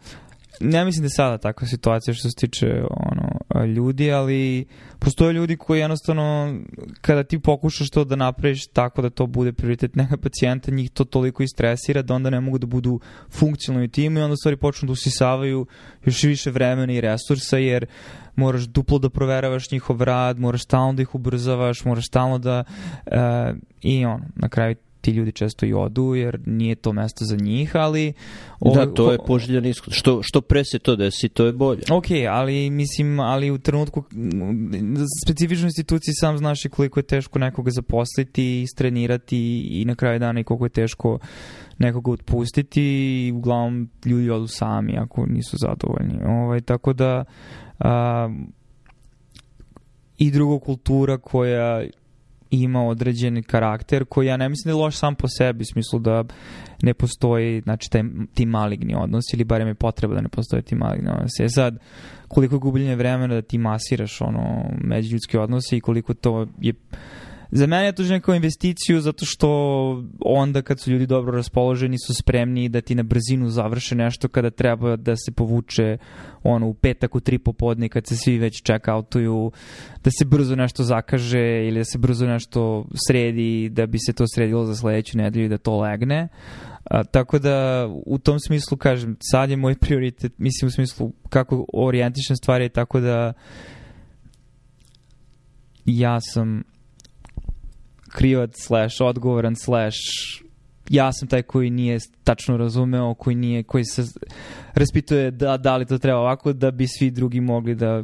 ne 0.60 0.86
mislim 0.86 1.02
da 1.02 1.06
je 1.06 1.10
sada 1.10 1.38
takva 1.38 1.68
situacija 1.68 2.14
što 2.14 2.30
se 2.30 2.36
tiče 2.36 2.68
ono, 2.90 3.35
ljudi, 3.64 4.12
ali 4.12 4.66
postoje 5.00 5.34
ljudi 5.34 5.58
koji 5.58 5.80
jednostavno 5.80 6.56
kada 7.02 7.24
ti 7.24 7.40
pokušaš 7.40 7.90
to 7.90 8.04
da 8.04 8.16
napraviš 8.16 8.68
tako 8.68 9.02
da 9.02 9.10
to 9.10 9.28
bude 9.28 9.54
prioritet 9.54 9.96
neka 9.96 10.18
pacijenta, 10.18 10.72
njih 10.72 10.92
to 10.92 11.04
toliko 11.04 11.44
istresira 11.44 12.02
da 12.02 12.14
onda 12.14 12.30
ne 12.30 12.40
mogu 12.40 12.58
da 12.58 12.68
budu 12.68 13.00
funkcionalni 13.30 13.88
timu 13.88 14.20
i 14.20 14.24
onda 14.24 14.36
stvari 14.36 14.58
počnu 14.58 14.86
da 14.86 14.92
usisavaju 14.92 15.66
još 16.06 16.24
više 16.24 16.52
vremena 16.52 16.94
i 16.94 17.02
resursa 17.02 17.58
jer 17.58 17.86
moraš 18.36 18.64
duplo 18.64 19.00
da 19.00 19.10
proveravaš 19.10 19.72
njihov 19.72 20.02
rad, 20.02 20.40
moraš 20.40 20.64
stalno 20.64 20.94
da 20.94 21.02
ih 21.02 21.16
ubrzavaš, 21.16 21.86
moraš 21.86 22.06
stalno 22.08 22.38
da 22.38 22.64
uh, 23.06 23.14
i 23.82 24.06
on, 24.06 24.22
na 24.36 24.50
kraju 24.50 24.76
ti 25.06 25.12
ljudi 25.12 25.32
često 25.32 25.66
i 25.66 25.74
odu 25.74 26.16
jer 26.16 26.40
nije 26.46 26.76
to 26.76 26.94
mesto 26.94 27.26
za 27.26 27.36
njih, 27.36 27.76
ali... 27.76 28.14
Da, 28.74 28.94
to 28.94 29.12
je 29.12 29.18
poželjan 29.28 29.66
ishod. 29.66 29.94
Što, 29.94 30.24
što 30.24 30.42
pre 30.42 30.64
se 30.66 30.80
to 30.80 30.96
desi, 30.96 31.30
to 31.30 31.46
je 31.46 31.54
bolje. 31.54 31.82
Ok, 31.92 32.06
ali 32.30 32.70
mislim, 32.70 33.20
ali 33.20 33.52
u 33.52 33.58
trenutku 33.58 34.04
specifičnoj 35.26 35.68
instituciji 35.68 36.14
sam 36.14 36.38
znaš 36.38 36.66
i 36.66 36.70
koliko 36.70 37.00
je 37.00 37.04
teško 37.04 37.40
nekoga 37.40 37.72
zaposliti, 37.72 38.62
istrenirati 38.62 39.68
i 39.72 39.86
na 39.86 39.96
kraju 39.96 40.20
dana 40.20 40.40
i 40.40 40.44
koliko 40.44 40.66
je 40.66 40.70
teško 40.70 41.20
nekoga 41.78 42.12
otpustiti 42.12 42.84
i 43.28 43.32
uglavnom 43.32 43.90
ljudi 44.06 44.30
odu 44.30 44.48
sami 44.48 44.98
ako 44.98 45.26
nisu 45.26 45.58
zadovoljni. 45.58 46.26
Ovaj, 46.26 46.62
tako 46.62 46.94
da 46.94 47.24
a, 47.80 48.30
i 50.18 50.32
druga 50.32 50.66
kultura 50.66 51.18
koja 51.18 51.84
ima 52.52 52.84
određeni 52.84 53.44
karakter 53.44 54.06
koji 54.06 54.28
ja 54.28 54.38
ne 54.38 54.50
mislim 54.50 54.64
da 54.64 54.78
je 54.78 54.84
loš 54.84 54.96
sam 54.96 55.16
po 55.16 55.28
sebi, 55.28 55.62
u 55.62 55.66
smislu 55.66 56.00
da 56.00 56.24
ne 56.84 56.94
postoji 56.94 57.62
znači, 57.62 57.92
taj, 57.92 58.04
ti 58.34 58.46
maligni 58.46 58.96
odnos 58.96 59.24
ili 59.34 59.44
barem 59.44 59.68
je 59.68 59.74
potreba 59.74 60.16
da 60.16 60.22
ne 60.22 60.30
postoje 60.30 60.62
ti 60.62 60.76
maligni 60.76 61.10
odnos. 61.10 61.32
Je 61.40 61.50
sad, 61.50 61.78
koliko 62.28 62.56
je 62.56 62.60
gubljenje 62.60 62.96
vremena 62.96 63.36
da 63.36 63.42
ti 63.42 63.58
masiraš 63.58 64.22
ono, 64.22 64.66
međuljudske 64.84 65.40
odnose 65.40 65.78
i 65.78 65.82
koliko 65.82 66.14
to 66.14 66.48
je 66.62 66.74
Za 67.52 67.68
mene 67.68 67.86
je 67.86 67.92
to 67.92 68.04
kao 68.22 68.36
investiciju 68.36 69.02
zato 69.02 69.26
što 69.26 69.50
onda 70.20 70.62
kad 70.62 70.80
su 70.80 70.92
ljudi 70.92 71.06
dobro 71.06 71.36
raspoloženi 71.36 71.98
su 72.08 72.14
spremni 72.14 72.70
da 72.70 72.82
ti 72.82 72.96
na 72.96 73.04
brzinu 73.04 73.50
završe 73.50 73.96
nešto 73.96 74.28
kada 74.28 74.50
treba 74.50 74.96
da 74.96 75.16
se 75.16 75.32
povuče 75.32 75.98
ono 76.44 76.68
u 76.68 76.74
petak 76.74 77.16
u 77.16 77.20
tri 77.20 77.40
popodne 77.40 77.90
kad 77.90 78.08
se 78.08 78.16
svi 78.16 78.38
već 78.38 78.62
check 78.62 78.88
outuju 78.88 79.52
da 80.04 80.12
se 80.12 80.26
brzo 80.26 80.56
nešto 80.56 80.84
zakaže 80.84 81.68
ili 81.68 81.78
da 81.78 81.86
se 81.86 81.98
brzo 81.98 82.28
nešto 82.28 82.86
sredi 83.08 83.70
da 83.70 83.86
bi 83.86 83.98
se 84.00 84.14
to 84.14 84.26
sredilo 84.36 84.66
za 84.66 84.76
sledeću 84.76 85.18
nedelju 85.18 85.50
da 85.50 85.58
to 85.58 85.80
legne. 85.80 86.28
A, 86.84 87.04
tako 87.04 87.40
da 87.40 87.88
u 88.06 88.18
tom 88.18 88.40
smislu 88.40 88.78
kažem 88.78 89.18
sad 89.20 89.50
je 89.50 89.58
moj 89.58 89.76
prioritet 89.86 90.34
mislim 90.38 90.68
u 90.68 90.72
smislu 90.72 91.12
kako 91.30 91.66
orijentišem 91.74 92.36
stvari 92.36 92.70
tako 92.70 93.00
da 93.00 93.34
ja 95.86 96.22
sam 96.22 96.64
krivac 98.16 98.52
slash 98.58 99.02
odgovoran 99.02 99.56
slash 99.56 99.98
ja 100.90 101.14
sam 101.14 101.28
taj 101.28 101.42
koji 101.42 101.70
nije 101.70 102.00
tačno 102.24 102.58
razumeo, 102.58 103.14
koji 103.14 103.36
nije, 103.36 103.64
koji 103.64 103.86
se 103.86 104.04
raspituje 104.74 105.32
da, 105.32 105.58
da 105.58 105.78
li 105.78 105.86
to 105.86 105.98
treba 105.98 106.20
ovako 106.20 106.54
da 106.54 106.72
bi 106.72 106.88
svi 106.88 107.12
drugi 107.12 107.42
mogli 107.42 107.76
da 107.76 108.04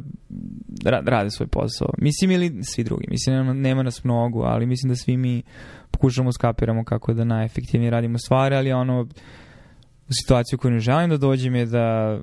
rade 0.84 1.30
svoj 1.30 1.46
posao. 1.46 1.88
Mislim 1.98 2.30
ili 2.30 2.64
svi 2.64 2.84
drugi, 2.84 3.06
mislim 3.10 3.36
nema, 3.36 3.52
nema 3.52 3.82
nas 3.82 4.04
mnogo, 4.04 4.40
ali 4.40 4.66
mislim 4.66 4.88
da 4.88 4.96
svi 4.96 5.16
mi 5.16 5.42
pokušamo 5.90 6.32
skapiramo 6.32 6.84
kako 6.84 7.14
da 7.14 7.24
najefektivnije 7.24 7.90
radimo 7.90 8.18
stvari, 8.18 8.56
ali 8.56 8.72
ono 8.72 9.02
u 10.08 10.12
situaciju 10.22 10.58
koju 10.58 10.72
ne 10.72 10.80
želim 10.80 11.10
da 11.10 11.16
dođem 11.16 11.54
je 11.54 11.66
da 11.66 12.18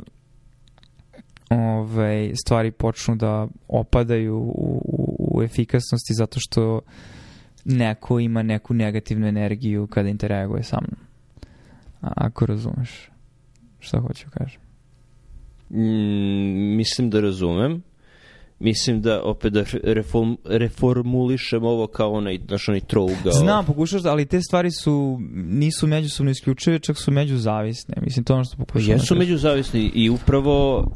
ovaj, 1.50 2.32
stvari 2.46 2.72
počnu 2.72 3.16
da 3.16 3.48
opadaju 3.68 4.38
u, 4.38 4.82
u, 4.86 5.38
u 5.38 5.44
efikasnosti 5.44 6.14
zato 6.14 6.40
što 6.40 6.82
neko 7.66 8.20
ima 8.20 8.44
neku 8.44 8.74
negativnu 8.74 9.28
energiju 9.28 9.88
kada 9.88 10.10
interaguje 10.10 10.64
sa 10.64 10.78
mnom. 10.82 11.06
A, 12.02 12.12
ako 12.16 12.46
razumeš 12.46 13.10
šta 13.80 14.00
hoću 14.00 14.26
da 14.26 14.32
kažem. 14.32 14.62
Mm, 15.70 16.76
mislim 16.78 17.10
da 17.10 17.22
razumem 17.22 17.84
mislim 18.60 19.02
da 19.02 19.22
opet 19.24 19.54
da 19.54 19.64
reform, 19.84 20.36
reformulišem 20.46 21.64
ovo 21.64 21.88
kao 21.88 22.12
onaj, 22.12 22.40
znaš, 22.48 22.68
onaj 22.68 22.80
trougao. 22.80 23.32
Znam, 23.32 23.66
pokušaš, 23.66 24.06
ali 24.06 24.26
te 24.26 24.42
stvari 24.42 24.72
su, 24.72 25.20
nisu 25.34 25.88
međusobno 25.88 26.32
isključive, 26.32 26.80
čak 26.80 26.98
su 26.98 27.12
međuzavisne. 27.12 27.96
Mislim, 28.02 28.26
to 28.26 28.34
ono 28.34 28.44
što 28.44 28.58
pokušaš. 28.58 28.88
Pa 28.88 28.94
jesu 28.94 29.16
međuzavisni 29.16 29.92
i 29.94 30.10
upravo... 30.10 30.88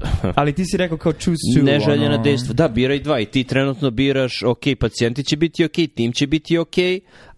ali 0.38 0.52
ti 0.52 0.64
si 0.64 0.76
rekao 0.76 0.98
kao 0.98 1.12
choose 1.12 1.40
two. 1.56 1.62
Neželjena 1.62 2.14
ono... 2.14 2.22
dejstva. 2.22 2.54
Da, 2.54 2.68
biraj 2.68 2.98
dva 2.98 3.20
i 3.20 3.26
ti 3.26 3.44
trenutno 3.44 3.90
biraš, 3.90 4.42
ok, 4.42 4.62
pacijenti 4.80 5.24
će 5.24 5.36
biti 5.36 5.64
ok, 5.64 5.76
tim 5.94 6.12
će 6.12 6.26
biti 6.26 6.58
ok, 6.58 6.74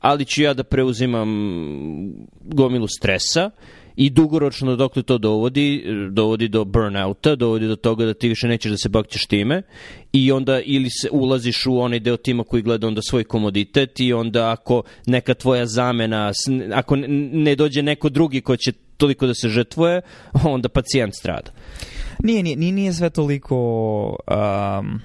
ali 0.01 0.25
ću 0.25 0.43
ja 0.43 0.55
da 0.55 0.65
preuzimam 0.65 1.29
gomilu 2.41 2.87
stresa 2.89 3.51
i 3.97 4.11
dugoročno 4.11 4.77
dokle 4.77 5.03
to 5.03 5.19
dovodi, 5.19 5.85
dovodi 6.11 6.49
do 6.49 6.65
burnouta, 6.65 7.35
dovodi 7.35 7.67
do 7.67 7.77
toga 7.77 8.07
da 8.07 8.15
ti 8.15 8.29
više 8.29 8.49
nećeš 8.49 8.71
da 8.71 8.77
se 8.77 8.89
bakćeš 8.89 9.27
time 9.27 9.63
i 10.13 10.33
onda 10.33 10.61
ili 10.61 10.91
se 10.91 11.09
ulaziš 11.13 11.67
u 11.67 11.79
onaj 11.79 12.01
deo 12.01 12.17
tima 12.17 12.45
koji 12.45 12.63
gleda 12.63 12.87
onda 12.87 13.03
svoj 13.03 13.25
komoditet 13.25 14.01
i 14.01 14.13
onda 14.13 14.51
ako 14.51 14.83
neka 15.07 15.35
tvoja 15.35 15.67
zamena, 15.67 16.33
ako 16.73 16.97
ne 17.33 17.57
dođe 17.57 17.83
neko 17.83 18.09
drugi 18.09 18.41
ko 18.41 18.57
će 18.57 18.73
toliko 18.97 19.27
da 19.27 19.35
se 19.35 19.49
žrtvuje, 19.49 20.01
onda 20.55 20.69
pacijent 20.69 21.15
strada. 21.15 21.51
Nije, 22.23 22.43
nije, 22.43 22.73
nije 22.73 22.93
sve 22.93 23.11
toliko 23.11 23.57
um, 24.31 25.01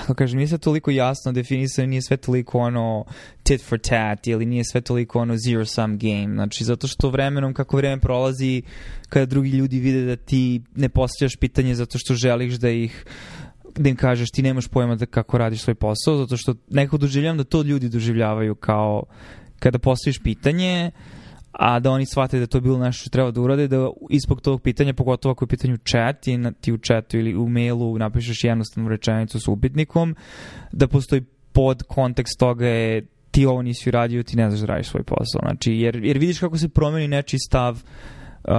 kako 0.00 0.14
kažem, 0.14 0.36
nije 0.36 0.48
sve 0.48 0.58
toliko 0.58 0.90
jasno 0.90 1.32
definisano, 1.32 1.86
nije 1.86 2.02
sve 2.02 2.16
toliko 2.16 2.58
ono 2.58 3.04
tit 3.42 3.64
for 3.64 3.78
tat 3.78 4.26
ili 4.26 4.46
nije 4.46 4.64
sve 4.64 4.80
toliko 4.80 5.20
ono 5.20 5.36
zero 5.36 5.66
sum 5.66 5.98
game. 5.98 6.34
Znači, 6.34 6.64
zato 6.64 6.86
što 6.86 7.10
vremenom, 7.10 7.54
kako 7.54 7.76
vreme 7.76 8.00
prolazi, 8.00 8.62
kada 9.08 9.26
drugi 9.26 9.50
ljudi 9.50 9.78
vide 9.78 10.04
da 10.04 10.16
ti 10.16 10.62
ne 10.74 10.88
postavljaš 10.88 11.36
pitanje 11.36 11.74
zato 11.74 11.98
što 11.98 12.14
želiš 12.14 12.54
da 12.54 12.70
ih 12.70 13.04
da 13.76 13.88
im 13.88 13.96
kažeš 13.96 14.30
ti 14.30 14.42
nemaš 14.42 14.68
pojma 14.68 14.94
da 14.94 15.06
kako 15.06 15.38
radiš 15.38 15.62
svoj 15.62 15.74
posao, 15.74 16.16
zato 16.16 16.36
što 16.36 16.54
nekako 16.70 16.96
doživljavam 16.96 17.38
da 17.38 17.44
to 17.44 17.62
ljudi 17.62 17.88
doživljavaju 17.88 18.54
kao 18.54 19.02
kada 19.58 19.78
postaviš 19.78 20.18
pitanje, 20.18 20.90
uh, 20.94 21.23
a 21.58 21.80
da 21.80 21.90
oni 21.90 22.06
shvate 22.06 22.38
da 22.38 22.46
to 22.46 22.58
je 22.58 22.62
bilo 22.62 22.78
nešto 22.78 23.00
što 23.00 23.10
treba 23.10 23.30
da 23.30 23.40
urade, 23.40 23.68
da 23.68 23.90
ispog 24.10 24.40
tog 24.40 24.62
pitanja, 24.62 24.94
pogotovo 24.94 25.32
ako 25.32 25.44
je 25.44 25.48
pitanju 25.48 25.76
chat, 25.76 26.28
i 26.28 26.36
na, 26.36 26.52
ti 26.52 26.72
u 26.72 26.78
chatu 26.78 27.18
ili 27.18 27.34
u 27.36 27.48
mailu 27.48 27.98
napišeš 27.98 28.44
jednostavnu 28.44 28.88
rečenicu 28.88 29.40
s 29.40 29.48
upitnikom, 29.48 30.16
da 30.72 30.88
postoji 30.88 31.22
pod 31.52 31.82
kontekst 31.82 32.38
toga 32.38 32.66
je 32.66 33.06
ti 33.30 33.46
ovo 33.46 33.62
nisi 33.62 33.88
uradio, 33.88 34.22
ti 34.22 34.36
ne 34.36 34.50
znaš 34.50 34.60
da 34.60 34.66
radiš 34.66 34.88
svoj 34.88 35.02
posao. 35.02 35.40
Znači, 35.42 35.72
jer, 35.72 36.04
jer 36.04 36.18
vidiš 36.18 36.38
kako 36.38 36.58
se 36.58 36.68
promeni 36.68 37.08
nečiji 37.08 37.38
stav 37.38 37.82
uh, 38.44 38.52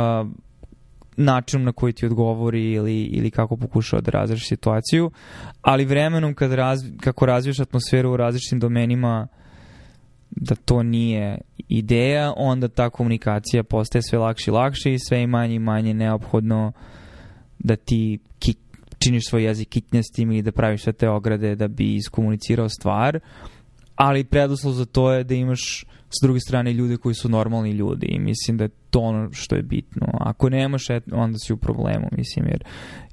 način 1.17 1.63
na 1.63 1.71
koji 1.71 1.93
ti 1.93 2.05
odgovori 2.05 2.71
ili, 2.71 3.03
ili 3.03 3.31
kako 3.31 3.57
pokušao 3.57 4.01
da 4.01 4.11
razreši 4.11 4.45
situaciju, 4.45 5.11
ali 5.61 5.85
vremenom 5.85 6.33
kad 6.33 6.53
raz, 6.53 6.79
kako 7.01 7.25
razviješ 7.25 7.59
atmosferu 7.59 8.11
u 8.11 8.17
različitim 8.17 8.59
domenima 8.59 9.27
uh, 9.31 9.44
da 10.35 10.55
to 10.55 10.83
nije 10.83 11.37
ideja, 11.67 12.33
onda 12.37 12.67
ta 12.67 12.89
komunikacija 12.89 13.63
postaje 13.63 14.01
sve 14.01 14.19
lakše 14.19 14.51
i 14.51 14.53
lakše 14.53 14.93
i 14.93 14.99
sve 14.99 15.23
i 15.23 15.27
manje 15.27 15.55
i 15.55 15.59
manje 15.59 15.93
neophodno 15.93 16.71
da 17.59 17.75
ti 17.75 18.19
kik, 18.39 18.57
činiš 18.99 19.29
svoj 19.29 19.43
jezik 19.43 19.69
kitnjastim 19.69 20.31
ili 20.31 20.41
da 20.41 20.51
praviš 20.51 20.83
sve 20.83 20.93
te 20.93 21.09
ograde 21.09 21.55
da 21.55 21.67
bi 21.67 21.95
iskomunicirao 21.95 22.69
stvar, 22.69 23.19
ali 23.95 24.23
preduslov 24.23 24.73
za 24.73 24.85
to 24.85 25.11
je 25.11 25.23
da 25.23 25.33
imaš 25.33 25.85
s 26.09 26.23
druge 26.23 26.39
strane 26.39 26.73
ljude 26.73 26.97
koji 26.97 27.15
su 27.15 27.29
normalni 27.29 27.71
ljudi 27.71 28.05
i 28.05 28.19
mislim 28.19 28.57
da 28.57 28.63
je 28.63 28.69
to 28.89 28.99
ono 28.99 29.29
što 29.33 29.55
je 29.55 29.61
bitno. 29.61 30.07
Ako 30.13 30.49
nemaš, 30.49 30.85
onda 31.11 31.37
si 31.37 31.53
u 31.53 31.57
problemu, 31.57 32.07
mislim, 32.11 32.45
jer, 32.47 32.63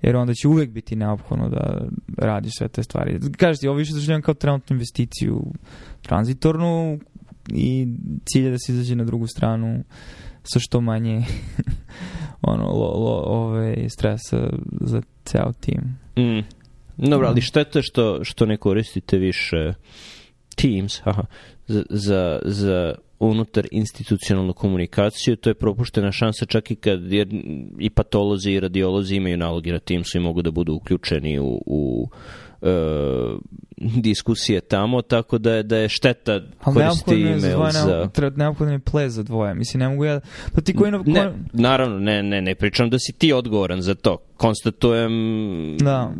jer 0.02 0.16
onda 0.16 0.35
će 0.35 0.48
uvek 0.48 0.70
biti 0.70 0.96
neophodno 0.96 1.48
da 1.48 1.88
radiš 2.18 2.52
sve 2.58 2.68
te 2.68 2.82
stvari. 2.82 3.20
Kažete, 3.37 3.68
ovo 3.68 3.78
više 3.78 3.94
doživljam 3.94 4.22
kao 4.22 4.35
trenutnu 4.35 4.74
investiciju 4.74 5.52
tranzitornu 6.02 6.98
i 7.48 7.87
cilje 8.24 8.50
da 8.50 8.59
se 8.59 8.72
izađe 8.72 8.94
na 8.96 9.05
drugu 9.05 9.26
stranu 9.26 9.85
sa 10.42 10.59
što 10.61 10.81
manje 10.81 11.24
ono, 12.42 12.64
lo, 12.64 12.98
lo, 12.98 13.22
ove, 13.26 13.88
stresa 13.88 14.50
za 14.81 15.02
ceo 15.24 15.52
tim. 15.61 15.98
Mm. 16.18 16.44
Dobro, 16.96 17.28
ali 17.28 17.40
šteta 17.40 17.83
što, 17.83 18.24
što 18.24 18.46
ne 18.46 18.57
koristite 18.57 19.18
više 19.18 19.72
Teams 20.57 21.00
aha, 21.05 21.22
za, 21.66 21.83
za, 21.90 22.38
za 22.44 22.94
unutar 23.18 23.66
institucionalnu 23.70 24.52
komunikaciju, 24.52 25.37
to 25.37 25.50
je 25.50 25.55
propuštena 25.55 26.12
šansa 26.12 26.46
čak 26.46 26.70
i 26.70 26.76
kad 26.76 27.12
jer 27.12 27.28
i 27.78 27.90
patolozi 27.90 28.50
i 28.50 28.61
radiolozi 28.61 29.16
imaju 29.16 29.37
nalogi 29.37 29.72
na 29.72 29.78
Teamsu 29.78 30.18
i 30.18 30.20
mogu 30.20 30.42
da 30.42 30.50
budu 30.50 30.74
uključeni 30.74 31.38
u, 31.38 31.62
u 31.66 32.09
uh, 32.62 33.40
diskusije 33.77 34.61
tamo, 34.61 35.03
tako 35.03 35.38
da 35.38 35.53
je, 35.53 35.62
da 35.62 35.77
je 35.77 35.88
šteta 35.88 36.40
koristiti 36.64 37.22
email 37.22 37.70
za... 37.70 37.81
za... 37.81 38.09
Treba, 38.12 38.37
neophodno 38.37 38.72
je 38.72 38.79
ple 38.79 39.11
za 39.11 39.22
dvoje. 39.22 39.55
Mislim, 39.55 39.81
ne 39.81 39.88
mogu 39.88 40.05
ja... 40.05 40.20
Da 40.55 40.61
ti 40.61 40.75
koji... 40.75 40.92
Ne, 40.92 40.98
ne, 41.07 41.33
naravno, 41.53 41.98
ne, 41.98 42.22
ne, 42.22 42.42
ne 42.42 42.55
pričam 42.55 42.90
da 42.90 42.98
si 42.98 43.12
ti 43.12 43.33
odgovoran 43.33 43.83
za 43.83 43.94
to. 43.94 44.16
Konstatujem 44.37 45.12
da, 45.79 46.12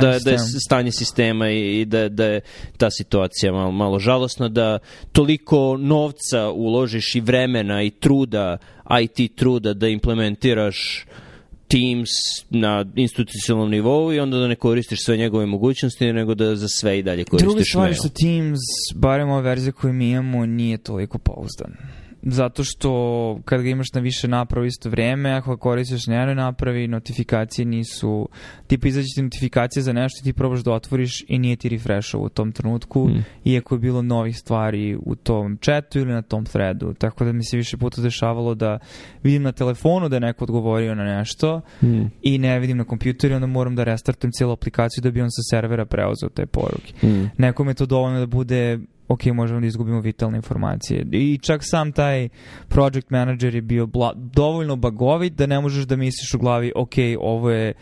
da, 0.00 0.18
da 0.24 0.30
je 0.30 0.38
stanje 0.66 0.92
sistema 0.92 1.50
i, 1.50 1.80
i 1.80 1.84
da, 1.84 2.08
da 2.08 2.24
je 2.24 2.40
ta 2.76 2.90
situacija 2.90 3.52
malo, 3.52 3.70
malo 3.70 3.98
žalosna, 3.98 4.48
da 4.48 4.78
toliko 5.12 5.76
novca 5.76 6.50
uložiš 6.50 7.14
i 7.14 7.20
vremena 7.20 7.82
i 7.82 7.90
truda, 7.90 8.58
IT 9.00 9.36
truda 9.36 9.74
da 9.74 9.88
implementiraš 9.88 11.06
uh, 11.06 11.29
Teams 11.70 12.10
na 12.50 12.84
institucionalnom 12.96 13.70
nivou 13.70 14.12
i 14.12 14.20
onda 14.20 14.38
da 14.38 14.48
ne 14.48 14.56
koristiš 14.56 15.04
sve 15.04 15.16
njegove 15.16 15.46
mogućnosti, 15.46 16.12
nego 16.12 16.34
da 16.34 16.56
za 16.56 16.68
sve 16.68 16.98
i 16.98 17.02
dalje 17.02 17.24
koristiš 17.24 17.48
Druga 17.48 17.62
stvar 17.64 17.84
mail. 17.84 17.94
što 17.94 18.08
Teams, 18.08 18.60
barem 18.94 19.30
ova 19.30 19.40
verzija 19.40 19.72
koju 19.72 19.92
mi 19.92 20.10
imamo, 20.10 20.46
nije 20.46 20.78
toliko 20.78 21.18
pouzdan. 21.18 21.99
Zato 22.22 22.64
što 22.64 23.40
kad 23.44 23.62
ga 23.62 23.68
imaš 23.68 23.92
na 23.94 24.00
više 24.00 24.28
naprava 24.28 24.66
isto 24.66 24.90
vreme, 24.90 25.30
ako 25.30 25.56
koristiš 25.56 26.06
na 26.06 26.14
jednoj 26.14 26.34
napravi, 26.34 26.88
notifikacije 26.88 27.64
nisu, 27.64 28.28
tipa 28.66 28.88
izađe 28.88 29.06
ti 29.14 29.22
notifikacije 29.22 29.82
za 29.82 29.92
nešto 29.92 30.20
i 30.20 30.24
ti 30.24 30.32
probaš 30.32 30.60
da 30.60 30.72
otvoriš 30.72 31.24
i 31.28 31.38
nije 31.38 31.56
ti 31.56 31.68
refreshao 31.68 32.20
u 32.20 32.28
tom 32.28 32.52
trenutku, 32.52 33.08
mm. 33.08 33.24
iako 33.44 33.74
je 33.74 33.78
bilo 33.78 34.02
novih 34.02 34.38
stvari 34.38 34.96
u 35.06 35.14
tom 35.14 35.56
chatu 35.56 35.98
ili 35.98 36.12
na 36.12 36.22
tom 36.22 36.44
threadu. 36.44 36.94
Tako 36.94 37.24
da 37.24 37.32
mi 37.32 37.44
se 37.44 37.56
više 37.56 37.76
puta 37.76 38.02
dešavalo 38.02 38.54
da 38.54 38.78
vidim 39.22 39.42
na 39.42 39.52
telefonu 39.52 40.08
da 40.08 40.16
je 40.16 40.20
neko 40.20 40.44
odgovorio 40.44 40.94
na 40.94 41.04
nešto 41.04 41.60
mm. 41.82 42.02
i 42.22 42.38
ne 42.38 42.58
vidim 42.58 42.76
na 42.76 42.84
kompjuteru 42.84 43.32
i 43.32 43.34
onda 43.34 43.46
moram 43.46 43.76
da 43.76 43.84
restartujem 43.84 44.32
cijelu 44.32 44.52
aplikaciju 44.52 45.02
da 45.02 45.10
bi 45.10 45.22
on 45.22 45.30
sa 45.30 45.56
servera 45.56 45.84
preuzeo 45.84 46.28
te 46.28 46.46
poruke. 46.46 47.06
Mm. 47.06 47.30
Nekom 47.38 47.68
je 47.68 47.74
to 47.74 47.86
dovoljno 47.86 48.20
da 48.20 48.26
bude 48.26 48.78
ok, 49.10 49.26
možemo 49.26 49.60
da 49.60 49.66
izgubimo 49.66 50.00
vitalne 50.00 50.36
informacije. 50.36 51.06
I 51.12 51.38
čak 51.42 51.60
sam 51.64 51.92
taj 51.92 52.28
project 52.68 53.10
manager 53.10 53.54
je 53.54 53.62
bio 53.62 53.86
bla, 53.86 54.12
dovoljno 54.16 54.76
bagovit 54.76 55.32
da 55.32 55.46
ne 55.46 55.60
možeš 55.60 55.84
da 55.84 55.96
misliš 55.96 56.34
u 56.34 56.38
glavi, 56.38 56.72
ok, 56.76 56.94
ovo 57.20 57.50
je 57.50 57.74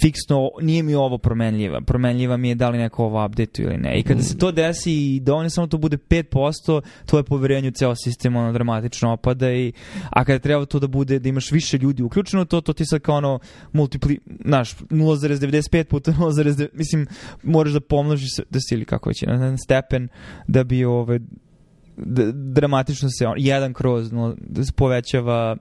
fiksno, 0.00 0.50
nije 0.60 0.82
mi 0.82 0.94
ovo 0.94 1.18
promenljiva. 1.18 1.80
Promenljiva 1.80 2.36
mi 2.36 2.48
je 2.48 2.54
da 2.54 2.68
li 2.68 2.78
neko 2.78 3.04
ovo 3.04 3.26
update 3.26 3.62
ili 3.62 3.76
ne. 3.76 3.98
I 3.98 4.02
kada 4.02 4.22
se 4.22 4.38
to 4.38 4.52
desi 4.52 4.92
i 4.92 5.20
dovoljno 5.20 5.50
samo 5.50 5.66
to 5.66 5.78
bude 5.78 5.96
5%, 5.96 6.80
tvoje 7.06 7.22
poverenje 7.22 7.68
u 7.68 7.72
ceo 7.72 7.94
sistem 7.94 8.36
ono 8.36 8.52
dramatično 8.52 9.12
opada 9.12 9.52
i 9.52 9.72
a 10.10 10.24
kada 10.24 10.38
treba 10.38 10.64
to 10.64 10.78
da 10.78 10.86
bude 10.86 11.18
da 11.18 11.28
imaš 11.28 11.50
više 11.50 11.78
ljudi 11.78 12.02
uključeno 12.02 12.44
to, 12.44 12.60
to 12.60 12.72
ti 12.72 12.86
sad 12.86 13.00
kao 13.00 13.16
ono 13.16 13.38
multipli, 13.72 14.18
znaš, 14.44 14.76
0,95 14.76 15.84
puta 15.84 16.12
0, 16.18 16.68
mislim, 16.72 17.06
moraš 17.42 17.72
da 17.72 17.80
pomnožiš 17.80 18.30
da 18.50 18.60
si 18.60 18.74
ili 18.74 18.84
kako 18.84 19.10
već 19.10 19.22
na 19.22 19.56
stepen 19.56 20.08
da 20.48 20.64
bi 20.64 20.84
ove 20.84 21.20
dramatično 22.32 23.08
se 23.10 23.26
on, 23.26 23.34
jedan 23.36 23.72
kroz 23.72 24.12
no, 24.12 24.34
da 24.38 24.62
povećava 24.76 25.56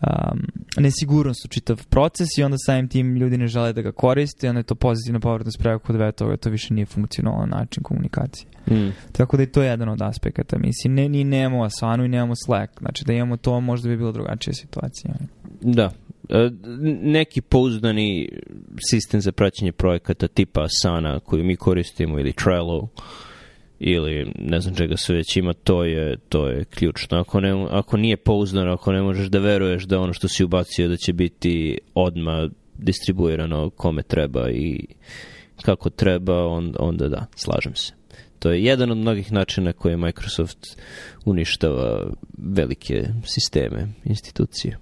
um, 0.00 0.40
nesigurnost 0.76 1.44
u 1.44 1.48
čitav 1.48 1.86
proces 1.88 2.28
i 2.38 2.42
onda 2.42 2.56
samim 2.66 2.88
tim 2.88 3.16
ljudi 3.16 3.38
ne 3.38 3.46
žele 3.46 3.72
da 3.72 3.82
ga 3.82 3.92
koriste 3.92 4.46
i 4.46 4.50
onda 4.50 4.60
je 4.60 4.64
to 4.64 4.74
pozitivna 4.74 5.20
povratna 5.20 5.52
sprava 5.52 5.78
kod 5.78 5.96
dve 5.96 6.12
toga, 6.12 6.36
to 6.36 6.50
više 6.50 6.74
nije 6.74 6.86
funkcionalan 6.86 7.48
način 7.48 7.82
komunikacije. 7.82 8.46
Mm. 8.70 8.92
Tako 9.12 9.36
da 9.36 9.42
je 9.42 9.52
to 9.52 9.62
jedan 9.62 9.88
od 9.88 10.02
aspekata. 10.02 10.58
Mislim, 10.58 10.94
ne, 10.94 11.08
ni 11.08 11.24
nemamo 11.24 11.64
Asanu 11.64 12.04
i 12.04 12.08
nemamo 12.08 12.34
Slack. 12.44 12.78
Znači 12.78 13.04
da 13.04 13.12
imamo 13.12 13.36
to, 13.36 13.60
možda 13.60 13.88
bi 13.88 13.96
bila 13.96 14.12
drugačija 14.12 14.54
situacija. 14.54 15.14
Da. 15.60 15.90
E, 16.28 16.50
neki 17.02 17.40
pouzdani 17.40 18.28
sistem 18.90 19.20
za 19.20 19.32
praćenje 19.32 19.72
projekata 19.72 20.28
tipa 20.28 20.62
Asana 20.62 21.20
koju 21.20 21.44
mi 21.44 21.56
koristimo 21.56 22.18
ili 22.18 22.32
Trello 22.32 22.88
ili 23.80 24.32
ne 24.38 24.60
znam 24.60 24.74
čega 24.74 24.96
se 24.96 25.14
već 25.14 25.36
ima, 25.36 25.52
to 25.52 25.84
je, 25.84 26.16
to 26.28 26.48
je 26.48 26.64
ključno. 26.64 27.18
Ako, 27.18 27.40
ne, 27.40 27.66
ako 27.70 27.96
nije 27.96 28.16
pouzdano, 28.16 28.72
ako 28.72 28.92
ne 28.92 29.02
možeš 29.02 29.28
da 29.28 29.38
veruješ 29.38 29.84
da 29.84 30.00
ono 30.00 30.12
što 30.12 30.28
si 30.28 30.44
ubacio 30.44 30.88
da 30.88 30.96
će 30.96 31.12
biti 31.12 31.78
odma 31.94 32.48
distribuirano 32.78 33.70
kome 33.70 34.02
treba 34.02 34.50
i 34.50 34.86
kako 35.62 35.90
treba, 35.90 36.46
on, 36.46 36.74
onda 36.78 37.08
da, 37.08 37.26
slažem 37.36 37.74
se. 37.74 37.92
To 38.38 38.50
je 38.50 38.64
jedan 38.64 38.90
od 38.90 38.98
mnogih 38.98 39.32
načina 39.32 39.72
koje 39.72 39.96
Microsoft 39.96 40.58
uništava 41.24 42.10
velike 42.38 43.04
sisteme, 43.24 43.88
institucije. 44.04 44.78